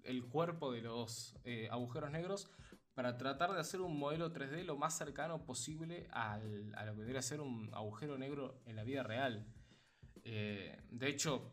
El 0.04 0.24
cuerpo 0.26 0.72
de 0.72 0.82
los 0.82 1.36
eh, 1.44 1.68
agujeros 1.70 2.10
negros 2.10 2.50
para 2.94 3.16
tratar 3.16 3.52
de 3.52 3.60
hacer 3.60 3.80
un 3.80 3.98
modelo 3.98 4.32
3D 4.32 4.64
lo 4.64 4.76
más 4.76 4.96
cercano 4.96 5.44
posible 5.44 6.08
al, 6.10 6.72
a 6.74 6.84
lo 6.84 6.94
que 6.94 7.00
debería 7.00 7.22
ser 7.22 7.40
un 7.40 7.70
agujero 7.72 8.18
negro 8.18 8.60
en 8.66 8.76
la 8.76 8.84
vida 8.84 9.02
real. 9.02 9.46
Eh, 10.24 10.78
de 10.90 11.08
hecho, 11.08 11.52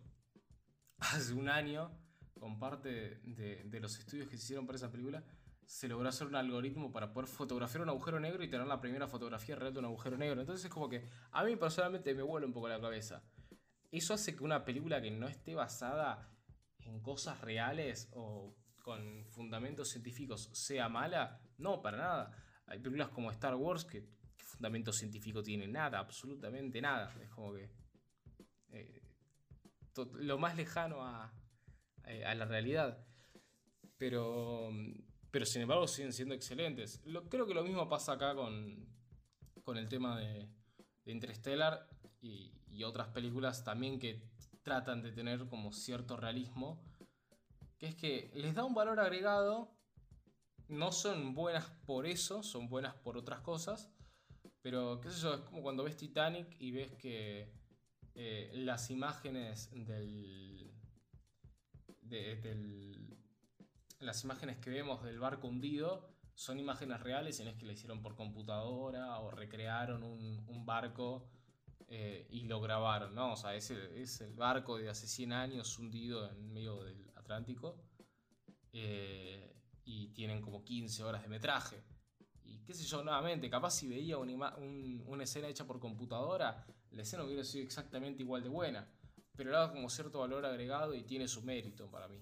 hace 1.00 1.34
un 1.34 1.50
año, 1.50 1.92
con 2.40 2.60
parte 2.60 3.20
de, 3.24 3.80
los 3.80 3.98
estudios 3.98 4.28
que 4.28 4.38
se 4.38 4.44
hicieron 4.44 4.66
para 4.66 4.78
esa 4.78 4.92
película, 4.92 5.24
se 5.66 5.88
logró 5.88 6.08
hacer 6.08 6.28
un 6.28 6.36
algoritmo 6.36 6.92
para 6.92 7.12
poder 7.12 7.30
fotografiar 7.30 7.82
un 7.84 7.90
agujero 7.90 8.20
negro 8.20 8.44
y 8.44 8.50
tener 8.50 8.68
la 8.68 8.80
primera 8.80 9.08
fotografía 9.08 9.56
real 9.56 9.74
de 9.74 9.80
un 9.80 9.86
agujero 9.86 10.18
negro. 10.18 10.40
Entonces 10.40 10.66
es 10.66 10.72
como 10.72 10.88
que 10.90 11.10
a 11.32 11.44
mí 11.44 11.56
personalmente 11.56 12.14
me 12.14 12.24
vuela 12.24 12.48
un 12.48 12.54
poco 12.54 12.70
la 12.70 12.80
cabeza. 12.80 13.22
¿Eso 13.92 14.14
hace 14.14 14.36
que 14.36 14.44
una 14.44 14.66
película 14.66 15.02
que 15.02 15.12
no 15.12 15.28
esté 15.28 15.56
basada 15.56 16.37
en 16.88 17.00
cosas 17.02 17.40
reales 17.42 18.10
o 18.14 18.56
con 18.84 19.26
fundamentos 19.30 19.90
científicos 19.90 20.50
sea 20.54 20.90
mala? 20.90 21.42
No, 21.58 21.82
para 21.82 21.98
nada. 21.98 22.32
Hay 22.66 22.80
películas 22.80 23.10
como 23.10 23.32
Star 23.32 23.56
Wars 23.56 23.86
que, 23.86 24.08
fundamento 24.38 24.92
científico 24.92 25.44
tiene 25.44 25.68
nada, 25.68 26.00
absolutamente 26.00 26.82
nada. 26.82 27.14
Es 27.22 27.30
como 27.30 27.54
que 27.54 27.70
eh, 28.72 29.02
lo 30.14 30.38
más 30.38 30.56
lejano 30.56 31.04
a, 31.04 31.34
eh, 32.06 32.26
a 32.26 32.34
la 32.34 32.46
realidad. 32.46 33.06
Pero 33.98 34.72
pero 35.32 35.46
sin 35.46 35.62
embargo 35.62 35.88
siguen 35.88 36.14
siendo 36.14 36.34
excelentes. 36.34 37.02
creo 37.30 37.46
que 37.46 37.54
lo 37.54 37.64
mismo 37.64 37.88
pasa 37.90 38.14
acá 38.14 38.34
con, 38.34 38.88
con 39.64 39.78
el 39.78 39.90
tema 39.90 40.18
de, 40.20 40.50
de 41.06 41.12
Interstellar 41.12 41.88
y, 42.22 42.54
otras 42.84 43.08
películas 43.08 43.64
también 43.64 43.98
que 43.98 44.22
tratan 44.68 45.02
de 45.02 45.14
tener 45.14 45.48
como 45.48 45.72
cierto 45.72 46.18
realismo, 46.18 46.84
que 47.78 47.86
es 47.88 47.96
que 47.96 48.30
les 48.36 48.54
da 48.54 48.66
un 48.66 48.74
valor 48.74 49.00
agregado, 49.00 49.72
no 50.68 50.92
son 50.92 51.34
buenas 51.34 51.70
por 51.86 52.06
eso, 52.06 52.44
son 52.44 52.68
buenas 52.68 52.94
por 52.96 53.18
otras 53.18 53.40
cosas, 53.40 53.90
pero 54.62 55.00
qué 55.00 55.10
sé 55.10 55.22
yo, 55.22 55.36
es 55.36 55.40
como 55.44 55.62
cuando 55.62 55.86
ves 55.86 55.96
Titanic 55.96 56.54
y 56.60 56.72
ves 56.72 56.92
que 56.96 57.50
eh, 58.14 58.52
las 58.56 58.92
imágenes 58.92 59.70
del, 59.72 60.70
las 64.02 64.22
imágenes 64.26 64.58
que 64.58 64.70
vemos 64.70 65.02
del 65.02 65.18
barco 65.18 65.48
hundido 65.48 66.14
son 66.34 66.60
imágenes 66.60 67.00
reales 67.00 67.40
en 67.40 67.48
es 67.48 67.56
que 67.56 67.66
la 67.66 67.72
hicieron 67.72 68.02
por 68.02 68.18
computadora 68.18 69.18
o 69.20 69.32
recrearon 69.32 70.04
un, 70.04 70.66
barco 70.66 71.32
eh, 71.88 72.28
y 72.30 72.44
lo 72.44 72.60
grabaron, 72.60 73.16
¿no? 73.16 73.34
O 73.34 73.36
sea, 73.38 73.56
es 73.56 73.72
el 74.22 74.34
barco 74.34 74.78
de 74.78 74.90
hace 74.90 75.08
100 75.08 75.32
años 75.32 75.78
hundido 75.80 76.30
en 76.30 76.54
medio 76.54 76.84
del 76.84 77.10
Atlántico 77.16 77.78
eh, 78.74 79.56
y 79.86 80.10
tienen 80.10 80.42
como 80.42 80.64
15 80.64 81.04
horas 81.04 81.22
de 81.22 81.30
metraje. 81.30 81.84
Y 82.44 82.60
qué 82.60 82.74
sé 82.74 82.84
yo, 82.84 83.04
nuevamente, 83.04 83.50
capaz 83.50 83.72
si 83.72 83.88
veía 83.88 84.18
una 84.18 85.24
escena 85.24 85.48
hecha 85.48 85.66
por 85.66 85.80
computadora, 85.80 86.66
la 86.92 87.02
escena 87.02 87.24
hubiera 87.24 87.44
sido 87.44 87.64
exactamente 87.64 88.24
igual 88.24 88.44
de 88.44 88.50
buena, 88.50 88.88
pero 89.36 89.52
le 89.52 89.58
da 89.58 89.72
como 89.72 89.90
cierto 89.90 90.20
valor 90.20 90.46
agregado 90.46 90.94
y 90.94 91.04
tiene 91.04 91.28
su 91.28 91.42
mérito 91.44 91.90
para 91.90 92.08
mí 92.08 92.22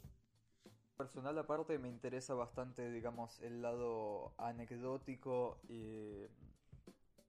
personal 0.95 1.37
aparte 1.37 1.77
me 1.77 1.89
interesa 1.89 2.33
bastante, 2.33 2.89
digamos, 2.89 3.39
el 3.41 3.61
lado 3.61 4.33
anecdótico 4.37 5.59
y, 5.67 6.25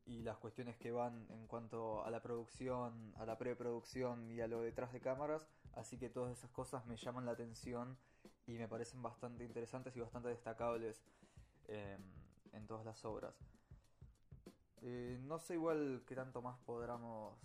las 0.06 0.36
cuestiones 0.38 0.76
que 0.76 0.92
van 0.92 1.26
en 1.30 1.46
cuanto 1.46 2.04
a 2.04 2.10
la 2.10 2.22
producción, 2.22 3.12
a 3.16 3.26
la 3.26 3.36
preproducción 3.36 4.30
y 4.30 4.40
a 4.40 4.46
lo 4.46 4.60
detrás 4.62 4.92
de 4.92 5.00
cámaras, 5.00 5.46
así 5.74 5.98
que 5.98 6.08
todas 6.08 6.36
esas 6.36 6.50
cosas 6.50 6.86
me 6.86 6.96
llaman 6.96 7.26
la 7.26 7.32
atención 7.32 7.96
y 8.46 8.58
me 8.58 8.68
parecen 8.68 9.02
bastante 9.02 9.44
interesantes 9.44 9.96
y 9.96 10.00
bastante 10.00 10.28
destacables 10.28 11.02
em, 11.66 12.00
en 12.52 12.66
todas 12.66 12.84
las 12.84 13.04
obras. 13.04 13.34
Eh, 14.82 15.18
no 15.22 15.38
sé 15.38 15.54
igual 15.54 16.04
qué 16.06 16.14
tanto 16.14 16.42
más 16.42 16.56
podamos 16.60 17.36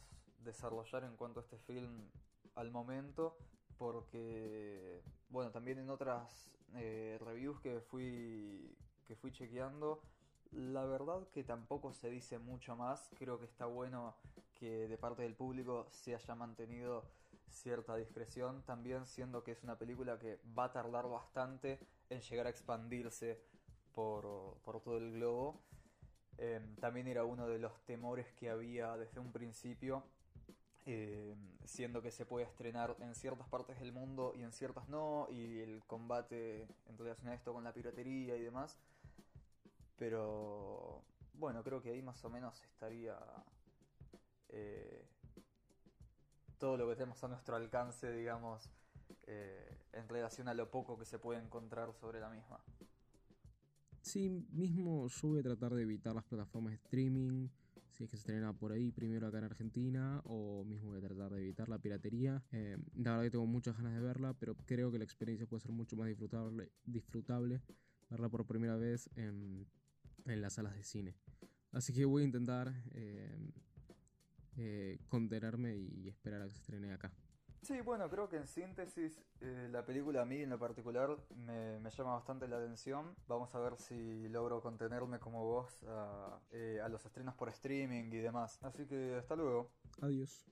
desarrollar 0.44 1.04
en 1.04 1.16
cuanto 1.16 1.40
a 1.40 1.44
este 1.44 1.58
film 1.58 2.10
al 2.56 2.70
momento, 2.70 3.38
porque, 3.78 5.02
bueno, 5.30 5.52
también 5.52 5.80
en 5.80 5.90
otras 5.90 6.52
eh, 6.76 7.18
reviews 7.20 7.60
que 7.60 7.82
fui, 7.82 8.78
que 9.08 9.16
fui 9.16 9.32
chequeando, 9.32 10.02
la 10.52 10.86
verdad 10.86 11.28
que 11.34 11.44
tampoco 11.44 11.94
se 11.94 12.10
dice 12.10 12.40
mucho 12.40 12.76
más. 12.76 13.10
Creo 13.18 13.40
que 13.40 13.46
está 13.46 13.66
bueno 13.66 14.16
que 14.56 14.88
de 14.88 14.98
parte 14.98 15.24
del 15.24 15.36
público 15.36 15.88
se 15.92 16.16
haya 16.16 16.36
mantenido 16.36 17.04
cierta 17.50 17.96
discreción, 17.96 18.64
también 18.64 19.06
siendo 19.06 19.44
que 19.44 19.52
es 19.52 19.64
una 19.64 19.78
película 19.78 20.18
que 20.20 20.40
va 20.58 20.66
a 20.66 20.72
tardar 20.72 21.08
bastante 21.08 21.80
en 22.10 22.22
llegar 22.22 22.48
a 22.48 22.50
expandirse 22.50 23.42
por, 23.94 24.24
todo 24.84 24.98
el 24.98 25.14
globo. 25.14 25.62
Em, 26.38 26.76
también 26.78 27.08
era 27.08 27.24
uno 27.26 27.48
de 27.48 27.60
los 27.60 27.74
temores 27.86 28.28
que 28.34 28.50
había 28.50 28.98
desde 28.98 29.20
un 29.20 29.32
principio 29.32 30.04
eh, 30.88 31.36
siendo 31.66 32.02
que 32.02 32.10
se 32.10 32.26
puede 32.26 32.46
estrenar 32.46 32.96
en 33.00 33.14
ciertas 33.14 33.48
partes 33.48 33.80
del 33.80 33.92
mundo 33.92 34.34
y 34.36 34.42
en 34.42 34.52
ciertas 34.52 34.90
no, 34.90 35.28
y 35.30 35.60
el 35.60 35.84
combate 35.86 36.68
en 36.88 36.98
relación 36.98 37.28
a 37.28 37.36
esto 37.36 37.54
con 37.54 37.64
la 37.64 37.74
piratería 37.74 38.36
y 38.36 38.42
demás. 38.42 38.80
Pero 40.02 41.04
bueno, 41.36 41.64
creo 41.64 41.80
que 41.80 41.92
ahí 41.92 42.02
más 42.02 42.26
o 42.26 42.30
menos 42.32 42.60
estaría 42.64 43.16
eh, 44.50 45.06
todo 46.58 46.76
lo 46.76 46.90
que 46.90 46.96
tenemos 46.96 47.24
a 47.24 47.28
nuestro 47.28 47.56
alcance, 47.56 48.12
digamos, 48.12 48.68
eh, 49.28 49.78
en 49.94 50.10
relación 50.10 50.48
a 50.48 50.56
lo 50.56 50.72
poco 50.72 50.98
que 50.98 51.06
se 51.06 51.20
puede 51.20 51.40
encontrar 51.40 51.94
sobre 51.94 52.20
la 52.20 52.32
misma. 52.32 52.60
Sí, 54.02 54.44
mismo 54.50 55.08
yo 55.08 55.28
voy 55.28 55.42
a 55.42 55.44
tratar 55.44 55.76
de 55.76 55.84
evitar 55.84 56.16
las 56.16 56.26
plataformas 56.26 56.72
de 56.72 56.78
streaming 56.78 57.50
si 57.92 58.06
es 58.06 58.10
que 58.10 58.18
se 58.18 58.22
estrena 58.22 58.54
por 58.54 58.72
ahí 58.72 58.92
primero 58.92 59.28
acá 59.28 59.38
en 59.38 59.44
Argentina 59.44 60.20
o 60.26 60.64
mismo 60.64 60.90
voy 60.90 60.98
a 60.98 61.02
tratar 61.02 61.32
de 61.34 61.42
evitar 61.42 61.70
la 61.70 61.78
piratería. 61.78 62.44
Eh, 62.52 62.76
la 62.96 63.12
verdad 63.12 63.26
que 63.26 63.32
tengo 63.32 63.46
muchas 63.46 63.78
ganas 63.78 63.94
de 63.94 64.00
verla, 64.00 64.34
pero 64.40 64.56
creo 64.66 64.92
que 64.92 64.98
la 64.98 65.04
experiencia 65.04 65.46
puede 65.46 65.62
ser 65.62 65.72
mucho 65.72 65.96
más 65.96 66.08
disfrutable, 66.08 66.72
disfrutable 66.86 67.62
verla 68.10 68.30
por 68.30 68.46
primera 68.46 68.76
vez 68.76 69.10
en, 69.16 69.68
en 70.26 70.42
las 70.42 70.54
salas 70.54 70.76
de 70.76 70.84
cine. 70.84 71.16
Así 71.72 71.94
que 71.94 72.06
voy 72.06 72.24
a 72.24 72.26
intentar 72.26 72.74
eh, 72.92 73.52
eh, 74.58 75.00
contenerme 75.08 75.76
y 75.78 76.10
esperar 76.10 76.42
a 76.42 76.46
que 76.46 76.52
se 76.52 76.60
estrene 76.60 76.94
acá. 76.94 77.12
Sí, 77.62 77.80
bueno, 77.82 78.10
creo 78.10 78.28
que 78.28 78.38
en 78.38 78.48
síntesis 78.48 79.24
eh, 79.40 79.70
la 79.72 79.86
película 79.86 80.24
a 80.24 80.26
mí 80.26 80.42
en 80.42 80.50
lo 80.50 80.58
particular 80.58 81.16
me, 81.36 81.80
llama 81.92 82.16
bastante 82.16 82.48
la 82.48 82.58
atención. 82.58 83.16
Vamos 83.28 83.54
a 83.54 83.60
ver 83.60 83.78
si 83.78 84.28
logro 84.30 84.62
contenerme 84.62 85.20
como 85.20 85.46
vos 85.46 85.84
a, 85.88 86.40
eh, 86.52 86.80
a 86.84 86.90
los 86.90 87.06
estrenos 87.06 87.36
por 87.36 87.50
streaming 87.50 88.06
y 88.12 88.18
demás. 88.18 88.58
Así 88.64 88.88
que 88.88 89.16
hasta 89.16 89.36
luego. 89.36 89.70
Adiós. 90.02 90.44